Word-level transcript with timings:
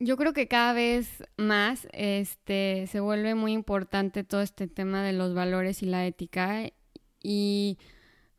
yo 0.00 0.16
creo 0.16 0.32
que 0.32 0.48
cada 0.48 0.72
vez 0.72 1.22
más 1.36 1.86
este, 1.92 2.86
se 2.86 3.00
vuelve 3.00 3.34
muy 3.34 3.52
importante 3.52 4.24
todo 4.24 4.40
este 4.40 4.66
tema 4.66 5.04
de 5.04 5.12
los 5.12 5.34
valores 5.34 5.82
y 5.82 5.86
la 5.86 6.06
ética 6.06 6.70
y 7.22 7.78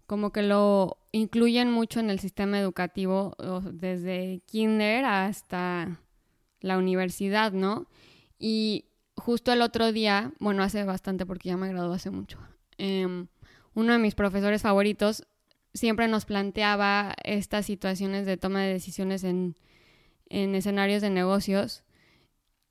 como 0.07 0.31
que 0.31 0.41
lo 0.41 0.97
incluyen 1.11 1.71
mucho 1.71 1.99
en 1.99 2.09
el 2.09 2.19
sistema 2.19 2.59
educativo 2.59 3.35
desde 3.71 4.41
kinder 4.47 5.05
hasta 5.05 6.01
la 6.61 6.79
universidad, 6.79 7.51
¿no? 7.51 7.87
Y 8.39 8.85
justo 9.15 9.53
el 9.53 9.61
otro 9.61 9.91
día, 9.91 10.33
bueno, 10.39 10.63
hace 10.63 10.83
bastante 10.83 11.27
porque 11.27 11.49
ya 11.49 11.57
me 11.57 11.69
gradué 11.69 11.95
hace 11.95 12.09
mucho, 12.09 12.39
em, 12.79 13.27
uno 13.75 13.93
de 13.93 13.99
mis 13.99 14.15
profesores 14.15 14.63
favoritos 14.63 15.27
siempre 15.73 16.07
nos 16.07 16.25
planteaba 16.25 17.13
estas 17.23 17.67
situaciones 17.67 18.25
de 18.25 18.37
toma 18.37 18.63
de 18.63 18.73
decisiones 18.73 19.23
en, 19.23 19.55
en 20.31 20.55
escenarios 20.55 21.01
de 21.01 21.09
negocios 21.09 21.83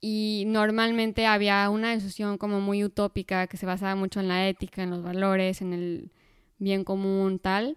y 0.01 0.45
normalmente 0.47 1.27
había 1.27 1.69
una 1.69 1.91
decisión 1.91 2.39
como 2.39 2.61
muy 2.61 2.83
utópica 2.85 3.47
que 3.47 3.59
se 3.59 3.67
basaba 3.67 3.95
mucho 3.95 4.21
en 4.21 4.29
la 4.29 4.49
ética, 4.49 4.83
en 4.83 4.91
los 4.91 5.03
valores, 5.03 5.61
en 5.61 5.75
el 5.75 6.11
bien 6.59 6.85
común, 6.85 7.39
tal. 7.39 7.77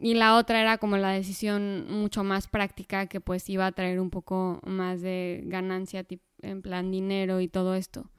Y 0.00 0.14
la 0.14 0.36
otra 0.36 0.60
era 0.60 0.78
como 0.78 0.96
la 0.96 1.10
decisión 1.10 1.86
mucho 1.88 2.24
más 2.24 2.48
práctica 2.48 3.06
que 3.06 3.20
pues 3.20 3.48
iba 3.48 3.66
a 3.66 3.72
traer 3.72 4.00
un 4.00 4.10
poco 4.10 4.60
más 4.64 5.00
de 5.00 5.42
ganancia 5.46 6.04
en 6.42 6.62
plan 6.62 6.90
dinero 6.90 7.40
y 7.40 7.46
todo 7.46 7.74
esto. 7.76 8.10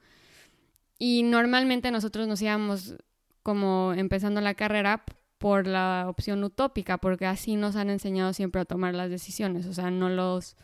Y 0.98 1.22
normalmente 1.22 1.90
nosotros 1.90 2.26
nos 2.26 2.40
íbamos 2.40 2.96
como 3.42 3.92
empezando 3.94 4.40
la 4.40 4.54
carrera 4.54 5.04
por 5.38 5.66
la 5.66 6.06
opción 6.08 6.42
utópica, 6.42 6.96
porque 6.96 7.26
así 7.26 7.56
nos 7.56 7.76
han 7.76 7.90
enseñado 7.90 8.32
siempre 8.32 8.62
a 8.62 8.64
tomar 8.64 8.94
las 8.94 9.10
decisiones, 9.10 9.66
o 9.66 9.74
sea, 9.74 9.90
no 9.90 10.08
los 10.08 10.56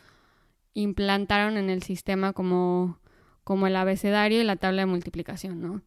implantaron 0.73 1.57
en 1.57 1.69
el 1.69 1.83
sistema 1.83 2.33
como, 2.33 2.99
como 3.43 3.67
el 3.67 3.75
abecedario 3.75 4.41
y 4.41 4.43
la 4.43 4.55
tabla 4.55 4.83
de 4.83 4.87
multiplicación, 4.87 5.61
¿no? 5.61 5.81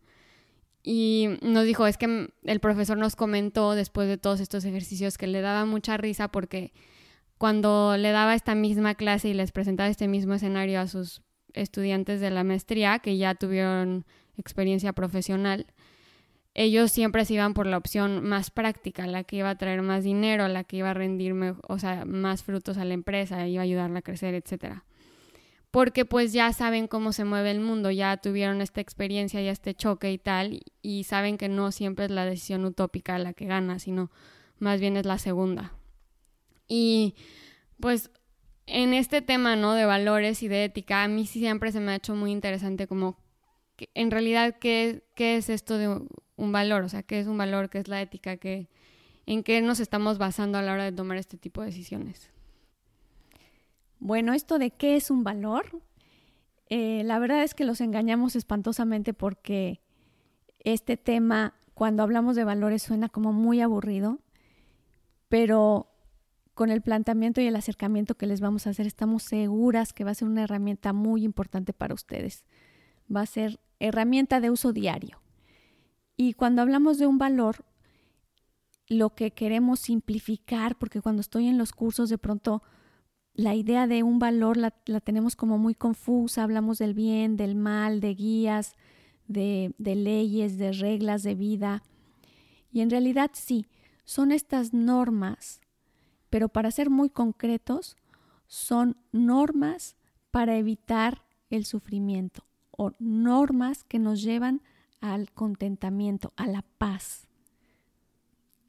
Y 0.83 1.31
nos 1.43 1.65
dijo, 1.65 1.87
es 1.87 1.97
que 1.97 2.31
el 2.45 2.61
profesor 2.61 2.97
nos 2.97 3.17
comentó 3.17 3.75
después 3.75 4.06
de 4.06 4.19
todos 4.19 4.39
estos 4.39 4.65
ejercicios 4.65 5.19
que 5.19 5.27
le 5.27 5.41
daba 5.41 5.65
mucha 5.65 5.97
risa 5.97 6.28
porque 6.28 6.73
cuando 7.39 7.97
le 7.97 8.12
daba 8.12 8.34
esta 8.34 8.55
misma 8.55 8.95
clase 8.95 9.28
y 9.28 9.34
les 9.34 9.51
presentaba 9.51 9.89
este 9.89 10.06
mismo 10.06 10.34
escenario 10.34 10.81
a 10.81 10.87
sus 10.87 11.23
estudiantes 11.55 12.21
de 12.21 12.31
la 12.31 12.45
maestría 12.45 13.00
que 13.00 13.17
ya 13.17 13.34
tuvieron 13.34 14.06
experiencia 14.37 14.93
profesional, 14.93 15.67
ellos 16.59 16.91
siempre 16.91 17.27
se 17.27 17.35
iban 17.35 17.53
por 17.53 17.67
la 17.67 17.77
opción 17.77 18.25
más 18.25 18.51
práctica, 18.51 19.07
la 19.07 19.25
que 19.25 19.37
iba 19.37 19.51
a 19.51 19.59
traer 19.59 19.83
más 19.83 20.05
dinero, 20.05 20.49
la 20.49 20.65
que 20.65 20.79
iba 20.79 20.91
a 20.91 20.95
rendir 20.95 21.35
o 21.69 21.79
sea, 21.79 22.07
más 22.07 22.43
frutos 22.43 22.79
a 22.79 22.87
la 22.87 22.95
empresa, 22.95 23.47
iba 23.47 23.61
a 23.61 23.65
ayudarla 23.65 23.99
a 23.99 24.03
crecer, 24.03 24.35
etcétera. 24.35 24.87
Porque 25.71 26.07
pues 26.07 26.33
ya 26.33 26.51
saben 26.55 26.89
cómo 26.89 27.12
se 27.12 27.27
mueve 27.27 27.51
el 27.51 27.61
mundo, 27.61 27.91
ya 27.91 28.17
tuvieron 28.17 28.62
esta 28.62 28.81
experiencia 28.81 29.43
y 29.43 29.49
este 29.49 29.75
choque 29.75 30.11
y 30.11 30.17
tal, 30.17 30.62
y 30.81 31.05
saben 31.05 31.37
que 31.37 31.51
no 31.51 31.73
siempre 31.73 32.07
es 32.07 32.11
la 32.11 32.25
decisión 32.25 32.65
utópica 32.65 33.19
la 33.19 33.34
que 33.34 33.45
gana, 33.45 33.79
sino 33.79 34.11
más 34.59 34.81
bien 34.81 34.97
es 34.97 35.05
la 35.05 35.19
segunda. 35.19 35.75
Y 36.67 37.17
pues 37.81 38.11
en 38.65 38.95
este 38.95 39.21
tema, 39.21 39.57
¿no? 39.57 39.75
De 39.75 39.84
valores 39.84 40.43
y 40.43 40.49
de 40.49 40.65
ética, 40.65 41.03
a 41.03 41.09
mí 41.09 41.27
siempre 41.27 41.71
se 41.71 41.81
me 41.81 41.93
ha 41.93 41.97
hecho 41.97 42.15
muy 42.15 42.33
interesante 42.33 42.87
como 42.87 43.19
en 43.95 44.11
realidad 44.11 44.57
qué, 44.59 45.05
qué 45.15 45.37
es 45.37 45.49
esto 45.49 45.79
de 45.79 45.89
un 46.37 46.53
valor, 46.53 46.83
o 46.85 46.89
sea, 46.89 47.03
qué 47.03 47.21
es 47.21 47.27
un 47.27 47.39
valor, 47.39 47.71
qué 47.71 47.79
es 47.79 47.89
la 47.89 48.01
ética, 48.01 48.37
qué, 48.37 48.69
en 49.27 49.43
qué 49.43 49.61
nos 49.61 49.81
estamos 49.81 50.19
basando 50.19 50.59
a 50.59 50.62
la 50.62 50.73
hora 50.73 50.84
de 50.84 50.93
tomar 50.93 51.17
este 51.17 51.37
tipo 51.37 51.61
de 51.61 51.69
decisiones. 51.69 52.31
Bueno, 53.99 54.34
esto 54.34 54.59
de 54.59 54.71
qué 54.71 54.97
es 54.97 55.11
un 55.11 55.25
valor, 55.25 55.83
eh, 56.69 57.03
la 57.05 57.19
verdad 57.19 57.43
es 57.43 57.55
que 57.55 57.65
los 57.65 57.81
engañamos 57.81 58.37
espantosamente 58.37 59.15
porque 59.15 59.81
este 60.61 60.97
tema, 60.97 61.55
cuando 61.75 62.03
hablamos 62.03 62.37
de 62.37 62.45
valores, 62.45 62.83
suena 62.83 63.09
como 63.09 63.33
muy 63.33 63.61
aburrido, 63.61 64.19
pero 65.29 65.93
con 66.55 66.71
el 66.71 66.83
planteamiento 66.83 67.41
y 67.41 67.47
el 67.47 67.56
acercamiento 67.56 68.17
que 68.17 68.27
les 68.27 68.41
vamos 68.41 68.67
a 68.67 68.71
hacer, 68.71 68.87
estamos 68.87 69.23
seguras 69.23 69.93
que 69.93 70.05
va 70.05 70.12
a 70.12 70.15
ser 70.15 70.29
una 70.29 70.45
herramienta 70.45 70.93
muy 70.93 71.25
importante 71.25 71.73
para 71.73 71.95
ustedes. 71.95 72.45
Va 73.15 73.21
a 73.21 73.27
ser 73.27 73.61
herramienta 73.81 74.41
de 74.41 74.50
uso 74.50 74.72
diario. 74.72 75.20
Y 76.16 76.32
cuando 76.32 76.62
hablamos 76.62 76.98
de 76.98 77.06
un 77.06 77.19
valor, 77.19 77.64
lo 78.88 79.14
que 79.14 79.32
queremos 79.32 79.81
simplificar, 79.81 80.76
porque 80.76 81.00
cuando 81.00 81.20
estoy 81.20 81.48
en 81.48 81.59
los 81.59 81.72
cursos 81.72 82.09
de 82.09 82.19
pronto 82.19 82.62
la 83.34 83.54
idea 83.54 83.87
de 83.87 84.03
un 84.03 84.19
valor 84.19 84.56
la, 84.56 84.70
tenemos 85.00 85.37
como 85.37 85.59
muy 85.59 85.75
confusa, 85.75 86.42
hablamos 86.42 86.78
del 86.78 86.94
bien, 86.94 87.37
del 87.37 87.54
mal, 87.54 88.00
de 88.00 88.14
guías, 88.14 88.76
de, 89.28 89.75
de 89.76 89.94
leyes, 89.94 90.56
de 90.56 90.72
reglas 90.72 91.22
de 91.22 91.34
vida. 91.34 91.82
Y 92.72 92.81
en 92.81 92.88
realidad 92.88 93.31
sí, 93.34 93.66
son 94.04 94.32
estas 94.32 94.72
normas, 94.72 95.60
pero 96.31 96.48
para 96.48 96.70
ser 96.70 96.88
muy 96.88 97.10
concretos, 97.10 97.97
son 98.47 98.97
normas 99.12 99.97
para 100.31 100.56
evitar 100.56 101.25
el 101.50 101.66
sufrimiento 101.66 102.47
o 102.76 102.92
normas 102.98 103.84
que 103.84 103.98
nos 103.98 104.22
llevan 104.22 104.62
al 105.00 105.31
contentamiento, 105.32 106.32
a 106.37 106.47
la 106.47 106.62
paz. 106.62 107.26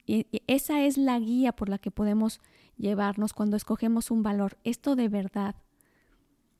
Y 0.06 0.26
esa 0.46 0.82
es 0.84 0.96
la 0.96 1.18
guía 1.18 1.52
por 1.52 1.68
la 1.68 1.78
que 1.78 1.90
podemos 1.90 2.40
llevarnos 2.78 3.34
cuando 3.34 3.56
escogemos 3.56 4.10
un 4.10 4.22
valor. 4.22 4.56
Esto 4.64 4.96
de 4.96 5.08
verdad 5.08 5.54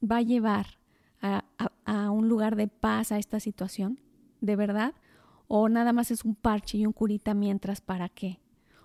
va 0.02 0.18
a 0.18 0.22
llevar 0.22 0.78
a, 1.20 1.44
a, 1.84 2.10
un 2.10 2.28
lugar 2.28 2.56
de 2.56 2.68
paz 2.68 3.10
a 3.10 3.18
esta 3.18 3.40
situación, 3.40 4.00
de 4.40 4.56
verdad, 4.56 4.94
o 5.48 5.68
nada 5.68 5.92
más 5.92 6.10
es 6.10 6.24
un 6.24 6.34
parche 6.34 6.78
y 6.78 6.86
un 6.86 6.92
curita 6.92 7.34
mientras 7.34 7.80
para 7.80 8.08
qué, 8.08 8.40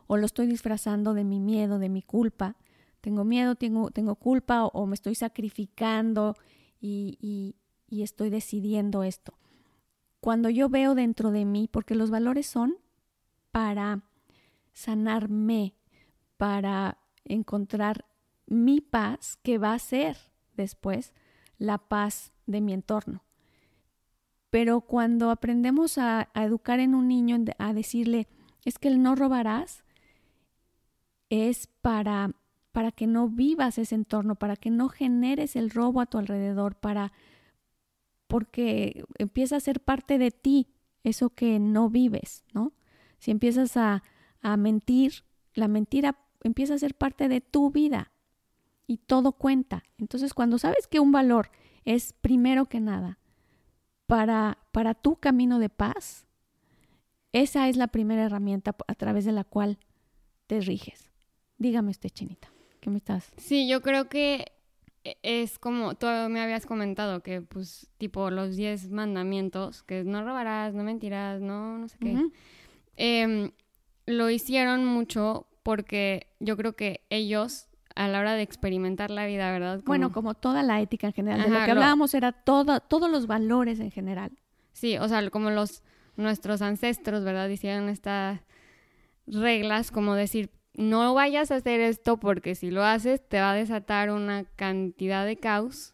o 0.08 0.18
lo 0.18 0.26
estoy 0.26 0.48
disfrazando 0.48 1.14
de 1.14 1.24
mi 1.24 1.40
miedo, 1.40 1.80
de 1.80 1.90
mi 1.90 2.02
culpa. 2.02 2.56
Tengo 3.02 3.26
miedo, 3.26 3.56
tengo, 3.56 3.92
tengo 3.92 4.16
culpa 4.16 4.66
o, 4.66 4.86
me 4.86 4.96
estoy 4.96 5.16
sacrificando 5.16 6.36
y, 6.80 7.18
y, 7.20 7.56
y 7.94 8.04
estoy 8.04 8.30
decidiendo 8.30 9.04
esto 9.04 9.38
cuando 10.24 10.50
yo 10.50 10.70
veo 10.70 10.96
dentro 10.96 11.32
de 11.32 11.44
mí, 11.44 11.68
porque 11.70 11.96
los 11.96 12.10
valores 12.10 12.48
son 12.48 12.78
para 13.52 14.04
sanarme, 14.72 15.76
para 16.38 16.98
encontrar 17.26 18.06
mi 18.46 18.80
paz, 18.80 19.38
que 19.44 19.58
va 19.58 19.74
a 19.74 19.80
ser 19.80 20.16
después 20.56 21.14
la 21.58 21.78
paz 21.78 22.32
de 22.46 22.62
mi 22.62 22.72
entorno. 22.72 23.26
Pero 24.50 24.80
cuando 24.80 25.30
aprendemos 25.30 25.98
a, 25.98 26.30
educar 26.36 26.80
en 26.80 26.96
un 26.96 27.10
niño, 27.10 27.44
a 27.58 27.74
decirle, 27.74 28.30
es 28.64 28.80
que 28.80 28.88
el 28.88 29.02
no 29.02 29.16
robarás, 29.16 29.84
es 31.30 31.68
para, 31.82 32.32
para 32.72 32.94
que 32.94 33.08
no 33.08 33.28
vivas 33.28 33.78
ese 33.78 33.96
entorno, 33.96 34.36
para 34.36 34.56
que 34.56 34.70
no 34.70 34.88
generes 34.88 35.58
el 35.58 35.70
robo 35.70 36.00
a 36.00 36.06
tu 36.06 36.18
alrededor, 36.18 36.76
para 36.76 37.12
porque 38.34 39.06
empieza 39.20 39.58
a 39.58 39.60
ser 39.60 39.80
parte 39.80 40.18
de 40.18 40.32
ti 40.32 40.66
eso 41.04 41.30
que 41.30 41.60
no 41.60 41.92
vives, 41.92 42.44
¿no? 42.52 42.74
Si 43.20 43.30
empiezas 43.30 43.78
a, 43.78 44.02
a 44.42 44.58
mentir, 44.58 45.24
la 45.54 45.68
mentira 45.68 46.18
empieza 46.42 46.74
a 46.74 46.80
ser 46.80 46.96
parte 46.96 47.28
de 47.28 47.42
tu 47.42 47.70
vida 47.70 48.12
y 48.88 48.98
todo 48.98 49.34
cuenta. 49.34 49.84
Entonces, 50.00 50.34
cuando 50.34 50.58
sabes 50.58 50.88
que 50.88 51.00
un 51.00 51.12
valor 51.12 51.52
es 51.86 52.14
primero 52.14 52.66
que 52.66 52.80
nada 52.80 53.20
para, 54.08 54.58
para 54.72 54.96
tu 54.96 55.18
camino 55.18 55.60
de 55.60 55.70
paz, 55.70 56.26
esa 57.34 57.70
es 57.70 57.78
la 57.78 57.86
primera 57.86 58.24
herramienta 58.24 58.76
a 58.88 58.96
través 58.96 59.26
de 59.26 59.32
la 59.32 59.44
cual 59.44 59.78
te 60.48 60.60
riges. 60.60 61.12
Dígame 61.60 61.92
usted, 61.92 62.10
Chinita, 62.10 62.52
¿qué 62.80 62.90
me 62.90 62.98
estás? 62.98 63.32
Sí, 63.38 63.68
yo 63.68 63.84
creo 63.84 64.10
que 64.10 64.53
es 65.04 65.60
como 65.60 65.96
tú 65.96 66.08
me 66.30 66.42
habías 66.42 66.66
comentado 66.66 67.22
que 67.22 67.42
pues 67.42 67.90
tipo 67.98 68.30
los 68.30 68.56
10 68.56 68.92
mandamientos, 68.92 69.84
que 69.84 70.04
no 70.04 70.24
robarás, 70.24 70.74
no 70.74 70.84
mentirás, 70.84 71.42
no, 71.42 71.78
no 71.78 71.88
sé 71.88 71.98
qué, 72.00 72.18
em, 72.96 73.52
lo 74.06 74.30
hicieron 74.30 74.86
mucho 74.86 75.48
porque 75.64 76.28
yo 76.40 76.58
creo 76.58 76.76
que 76.76 77.02
ellos 77.10 77.68
a 77.96 78.08
la 78.08 78.20
hora 78.20 78.34
de 78.34 78.42
experimentar 78.42 79.12
la 79.12 79.26
vida, 79.26 79.52
¿verdad? 79.52 79.82
Bueno, 79.86 80.12
como 80.12 80.34
toda 80.34 80.64
la 80.64 80.82
ética 80.82 81.08
en 81.08 81.14
general, 81.14 81.44
de 81.44 81.50
lo 81.50 81.66
que 81.66 81.72
hablábamos 81.72 82.14
era 82.14 82.32
todo, 82.32 82.80
todos 82.80 83.10
los 83.10 83.28
valores 83.28 83.80
en 83.80 83.92
general. 83.92 84.32
Sí, 84.72 84.98
o 84.98 85.08
sea, 85.08 85.30
como 85.30 85.52
los 85.52 85.84
nuestros 86.16 86.62
ancestros, 86.62 87.24
¿verdad? 87.24 87.50
Hicieron 87.50 87.90
estas 87.90 88.42
reglas 89.28 89.92
como 89.92 90.16
decir, 90.16 90.50
no 90.76 91.14
vayas 91.14 91.52
a 91.52 91.56
hacer 91.56 91.80
esto 91.80 92.18
porque 92.18 92.56
si 92.56 92.72
lo 92.72 92.84
haces 92.84 93.28
te 93.28 93.40
va 93.40 93.52
a 93.52 93.56
desatar 93.56 94.12
una 94.12 94.46
cantidad 94.56 95.26
de 95.26 95.38
caos 95.38 95.94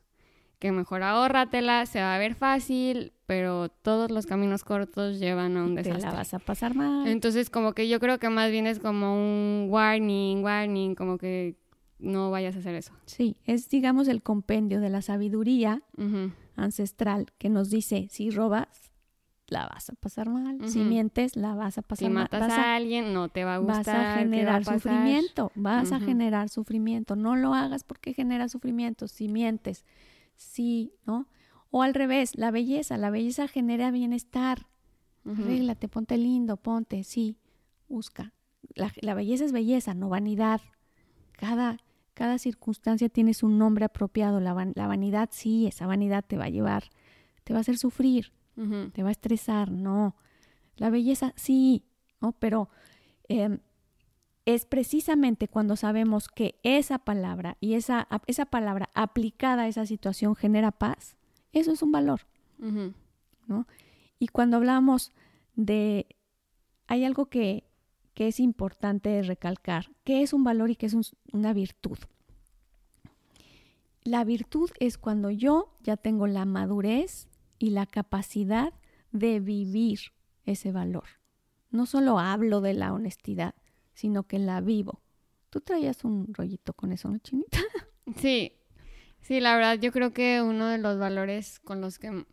que 0.60 0.72
mejor 0.74 1.04
ahórratela, 1.04 1.86
se 1.86 2.02
va 2.02 2.16
a 2.16 2.18
ver 2.18 2.36
fácil, 2.36 3.14
pero 3.26 3.70
todos 3.70 4.12
los 4.12 4.26
caminos 4.26 4.66
cortos 4.66 5.20
llevan 5.20 5.56
a 5.56 5.64
un 5.64 5.76
desastre. 5.76 6.02
Te 6.02 6.08
la 6.08 6.14
vas 6.14 6.34
a 6.34 6.40
pasar 6.40 6.76
mal. 6.76 7.08
Entonces, 7.08 7.50
como 7.50 7.74
que 7.74 7.88
yo 7.88 8.00
creo 8.02 8.20
que 8.20 8.30
más 8.30 8.52
bien 8.52 8.68
es 8.68 8.80
como 8.80 9.16
un 9.16 9.68
warning, 9.70 10.44
warning, 10.44 10.96
como 10.96 11.18
que 11.18 11.56
no 11.98 12.30
vayas 12.30 12.58
a 12.58 12.60
hacer 12.60 12.76
eso. 12.76 12.92
Sí, 13.06 13.38
es 13.46 13.70
digamos 13.70 14.08
el 14.10 14.22
compendio 14.22 14.82
de 14.82 14.90
la 14.90 15.02
sabiduría 15.02 15.82
ancestral 16.56 17.28
que 17.38 17.50
nos 17.50 17.70
dice, 17.70 18.08
si 18.10 18.30
robas, 18.30 18.89
la 19.52 19.68
vas 19.68 19.90
a 19.90 19.94
pasar 19.96 20.30
mal, 20.30 20.60
si 20.68 20.80
mientes, 20.84 21.36
la 21.36 21.54
vas 21.56 21.78
a 21.78 21.82
pasar 21.82 22.08
Si 22.08 22.14
mal, 22.14 22.24
matas 22.24 22.40
vas 22.42 22.52
a 22.52 22.76
alguien, 22.76 23.14
no 23.14 23.30
te 23.30 23.44
va 23.46 23.56
a 23.56 23.58
gustar. 23.58 23.76
vas 23.78 23.88
a 23.88 23.92
¿qué 23.92 23.98
va 24.08 24.14
generar 24.14 24.66
sufrimiento, 24.66 25.52
vas 25.56 25.92
a 25.92 26.00
generar 26.00 26.50
sufrimiento, 26.50 27.16
no 27.16 27.36
lo 27.36 27.54
hagas 27.54 27.84
porque 27.84 28.14
genera 28.14 28.48
sufrimiento, 28.50 29.08
si 29.08 29.28
mientes, 29.28 29.86
sí, 30.36 30.94
¿no? 31.06 31.28
O 31.72 31.84
al 31.84 31.94
revés, 31.94 32.36
la 32.38 32.52
belleza, 32.52 32.98
la 32.98 33.10
belleza 33.10 33.48
genera 33.48 33.92
bienestar, 33.92 34.68
Ujú. 35.26 35.42
arréglate, 35.44 35.88
ponte 35.88 36.18
lindo, 36.18 36.58
ponte, 36.58 37.04
sí, 37.04 37.38
busca. 37.88 38.34
La, 38.76 38.92
la 39.02 39.14
belleza 39.14 39.46
es 39.46 39.52
belleza, 39.52 39.94
no 39.94 40.10
vanidad. 40.10 40.62
Cada, 41.34 41.78
cada 42.14 42.38
circunstancia 42.38 43.10
tiene 43.10 43.34
su 43.34 43.48
nombre 43.50 43.86
apropiado. 43.86 44.40
La, 44.40 44.54
van- 44.54 44.74
la 44.76 44.88
vanidad, 44.88 45.30
sí, 45.32 45.68
esa 45.68 45.86
vanidad 45.88 46.24
te 46.26 46.38
va 46.38 46.46
a 46.46 46.50
llevar, 46.50 46.86
te 47.44 47.54
va 47.54 47.60
a 47.60 47.62
hacer 47.62 47.78
sufrir, 47.78 48.32
Te 48.94 49.04
va 49.04 49.10
a 49.10 49.12
estresar, 49.12 49.72
no. 49.72 50.16
La 50.76 50.90
belleza, 50.90 51.34
sí, 51.38 51.86
¿no? 52.20 52.34
Pero 52.34 52.70
em, 53.30 53.60
es 54.46 54.66
precisamente 54.66 55.48
cuando 55.48 55.76
sabemos 55.76 56.28
que 56.28 56.60
esa 56.64 57.00
palabra 57.00 57.56
y 57.62 57.76
esa, 57.76 58.08
esa 58.28 58.46
palabra 58.46 58.90
aplicada 58.94 59.64
a 59.64 59.68
esa 59.68 59.86
situación 59.86 60.36
genera 60.36 60.72
paz, 60.72 61.16
eso 61.54 61.72
es 61.72 61.82
un 61.82 61.92
valor. 61.92 62.22
Ujú. 62.60 62.94
Y 64.20 64.28
cuando 64.28 64.58
hablamos 64.58 65.14
de, 65.56 66.08
hay 66.88 67.06
algo 67.06 67.28
que, 67.28 67.64
que 68.14 68.28
es 68.28 68.42
importante 68.42 69.22
recalcar, 69.24 69.90
que 70.04 70.22
es 70.22 70.34
un 70.34 70.44
valor 70.44 70.70
y 70.70 70.76
que 70.76 70.88
es 70.88 70.94
un- 70.94 71.06
una 71.32 71.54
virtud. 71.54 71.98
La 74.04 74.24
virtud 74.26 74.70
es 74.80 74.98
cuando 74.98 75.30
yo 75.30 75.74
ya 75.84 75.96
tengo 75.96 76.28
la 76.28 76.44
madurez 76.46 77.29
y 77.60 77.72
la 77.72 77.86
capacidad 77.86 78.74
de 79.12 79.40
vivir 79.40 80.00
ese 80.46 80.72
valor. 80.72 81.06
No 81.70 81.86
solo 81.86 82.18
hablo 82.18 82.62
de 82.62 82.74
la 82.74 82.94
honestidad, 82.94 83.54
sino 83.94 84.24
que 84.24 84.40
la 84.40 84.62
vivo. 84.62 85.02
Tú 85.50 85.62
traías 85.62 86.04
un 86.04 86.34
rollito 86.34 86.74
con 86.74 86.92
eso, 86.92 87.10
¿no, 87.10 87.20
Chinita? 87.20 87.60
Sí, 88.18 88.54
sí, 89.22 89.40
la 89.40 89.56
verdad 89.56 89.78
yo 89.80 89.92
creo 89.92 90.14
que 90.14 90.42
uno 90.42 90.66
de 90.66 90.80
los 90.80 90.98
valores 90.98 91.60
con 91.60 91.80
los 91.80 92.00
que 92.00 92.26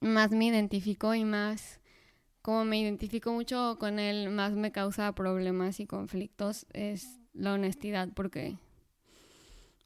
más 0.00 0.32
me 0.32 0.44
identifico 0.44 1.14
y 1.14 1.24
más, 1.24 1.80
como 2.42 2.66
me 2.66 2.78
identifico 2.78 3.32
mucho 3.32 3.78
con 3.80 3.98
él, 3.98 4.28
más 4.28 4.52
me 4.52 4.72
causa 4.72 5.14
problemas 5.14 5.80
y 5.80 5.86
conflictos 5.86 6.66
es 6.74 7.20
la 7.32 7.54
honestidad, 7.54 8.10
porque 8.14 8.58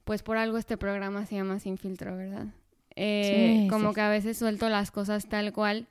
pues 0.02 0.24
por 0.24 0.38
algo 0.38 0.58
este 0.58 0.76
programa 0.76 1.24
se 1.24 1.36
llama 1.36 1.60
Sin 1.60 1.78
Filtro, 1.78 2.16
¿verdad? 2.16 2.48
Eh, 2.96 3.62
Sí, 3.62 3.68
como 3.70 3.88
sí, 3.90 3.94
que 3.94 4.00
a 4.00 4.08
veces 4.10 4.36
suelto 4.38 4.68
las 4.68 4.90
cosas 4.90 5.28
tal 5.28 5.52
cual 5.52 5.86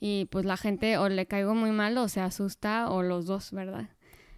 y 0.00 0.26
pues 0.26 0.44
la 0.44 0.56
gente 0.56 0.98
o 0.98 1.08
le 1.08 1.26
caigo 1.26 1.54
muy 1.54 1.70
mal 1.72 1.96
o 1.98 2.08
se 2.08 2.20
asusta 2.20 2.90
o 2.90 3.02
los 3.02 3.26
dos, 3.26 3.52
¿verdad? 3.52 3.88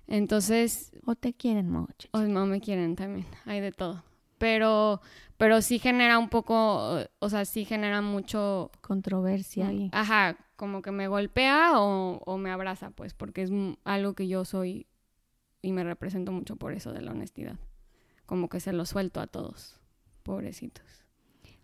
Entonces 0.07 0.93
¿O 1.07 1.15
te 1.15 1.33
quieren 1.35 1.71
mucho? 1.71 2.09
o 2.13 2.21
no 2.23 2.47
me 2.47 2.61
quieren 2.61 2.97
también, 2.97 3.27
hay 3.47 3.61
de 3.61 3.73
todo. 3.73 4.03
Pero, 4.39 5.01
pero 5.37 5.61
sí 5.61 5.79
genera 5.79 6.19
un 6.19 6.29
poco, 6.31 6.99
o 7.19 7.29
sea, 7.29 7.45
sí 7.45 7.65
genera 7.67 8.01
mucho, 8.01 8.71
Controversia 8.81 9.69
ahí. 9.69 9.91
ajá, 9.93 10.37
como 10.57 10.81
que 10.83 10.91
me 10.93 11.09
golpea 11.09 11.79
o, 11.79 12.23
o 12.25 12.39
me 12.39 12.51
abraza, 12.51 12.91
pues, 12.91 13.13
porque 13.15 13.43
es 13.43 13.51
algo 13.85 14.15
que 14.15 14.29
yo 14.29 14.45
soy 14.47 14.87
y 15.63 15.73
me 15.73 15.85
represento 15.85 16.33
mucho 16.33 16.57
por 16.57 16.73
eso 16.73 16.93
de 16.93 17.03
la 17.03 17.11
honestidad. 17.13 17.57
Como 18.25 18.49
que 18.49 18.61
se 18.61 18.73
lo 18.73 18.87
suelto 18.87 19.21
a 19.21 19.27
todos, 19.27 19.79
pobrecitos. 20.23 20.87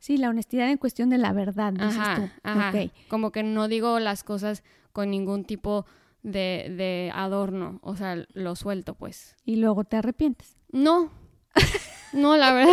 Sí, 0.07 0.19
la 0.19 0.29
honestidad 0.31 0.71
en 0.71 0.77
cuestión 0.79 1.11
de 1.11 1.19
la 1.19 1.33
verdad, 1.33 1.73
dices 1.73 1.97
Ajá, 1.99 2.15
tú. 2.15 2.31
ajá. 2.45 2.71
Ok. 2.71 2.93
Como 3.09 3.33
que 3.33 3.43
no 3.43 3.67
digo 3.67 3.99
las 3.99 4.23
cosas 4.23 4.63
con 4.93 5.11
ningún 5.11 5.45
tipo 5.45 5.85
de, 6.23 6.73
de 6.77 7.11
adorno, 7.13 7.81
o 7.83 7.97
sea, 7.97 8.25
lo 8.33 8.55
suelto, 8.55 8.95
pues. 8.95 9.35
Y 9.45 9.57
luego 9.57 9.83
te 9.83 9.97
arrepientes. 9.97 10.59
No, 10.71 11.11
no, 12.13 12.37
la 12.37 12.53
verdad. 12.53 12.73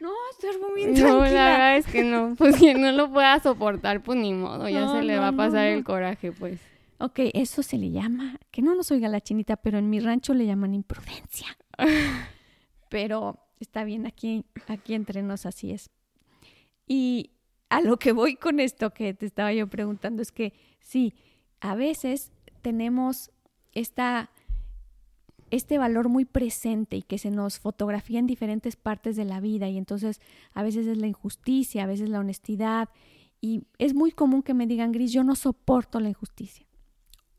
No, 0.00 0.12
estoy 0.30 0.50
muy 0.60 0.92
No, 0.92 1.18
la 1.24 1.24
verdad 1.24 1.76
es 1.78 1.86
que 1.86 2.04
no, 2.04 2.36
pues 2.38 2.54
quien 2.56 2.80
no 2.80 2.92
lo 2.92 3.10
pueda 3.12 3.40
soportar, 3.40 4.00
pues 4.04 4.16
ni 4.16 4.32
modo, 4.32 4.68
ya 4.68 4.82
No, 4.82 4.94
se 4.94 5.02
le 5.02 5.16
no, 5.16 5.22
va 5.22 5.28
a 5.28 5.32
pasar 5.32 5.70
no. 5.72 5.76
el 5.78 5.82
coraje, 5.82 6.30
pues. 6.30 6.60
Ok, 6.98 7.18
eso 7.34 7.64
se 7.64 7.78
le 7.78 7.90
llama, 7.90 8.38
que 8.52 8.62
no 8.62 8.76
nos 8.76 8.92
oiga 8.92 9.08
la 9.08 9.20
chinita, 9.20 9.56
pero 9.56 9.78
en 9.78 9.90
mi 9.90 9.98
rancho 9.98 10.34
le 10.34 10.46
llaman 10.46 10.72
imprudencia. 10.72 11.48
pero 12.88 13.40
está 13.60 13.84
bien, 13.84 14.06
aquí, 14.06 14.44
aquí 14.66 14.94
entre 14.94 15.22
nos 15.22 15.46
así 15.46 15.72
es. 15.72 15.90
Y 16.86 17.30
a 17.68 17.80
lo 17.80 17.98
que 17.98 18.12
voy 18.12 18.36
con 18.36 18.60
esto 18.60 18.92
que 18.92 19.14
te 19.14 19.26
estaba 19.26 19.52
yo 19.52 19.66
preguntando 19.66 20.22
es 20.22 20.32
que 20.32 20.52
sí, 20.80 21.14
a 21.60 21.74
veces 21.74 22.32
tenemos 22.62 23.30
esta, 23.72 24.30
este 25.50 25.78
valor 25.78 26.08
muy 26.08 26.24
presente 26.24 26.96
y 26.96 27.02
que 27.02 27.18
se 27.18 27.30
nos 27.30 27.58
fotografía 27.58 28.18
en 28.18 28.26
diferentes 28.26 28.76
partes 28.76 29.16
de 29.16 29.24
la 29.24 29.40
vida 29.40 29.68
y 29.68 29.78
entonces 29.78 30.20
a 30.54 30.62
veces 30.62 30.86
es 30.86 30.98
la 30.98 31.06
injusticia, 31.06 31.84
a 31.84 31.86
veces 31.86 32.08
la 32.08 32.20
honestidad 32.20 32.88
y 33.40 33.64
es 33.78 33.94
muy 33.94 34.12
común 34.12 34.42
que 34.42 34.54
me 34.54 34.66
digan, 34.66 34.92
Gris, 34.92 35.12
yo 35.12 35.24
no 35.24 35.34
soporto 35.36 36.00
la 36.00 36.08
injusticia. 36.08 36.66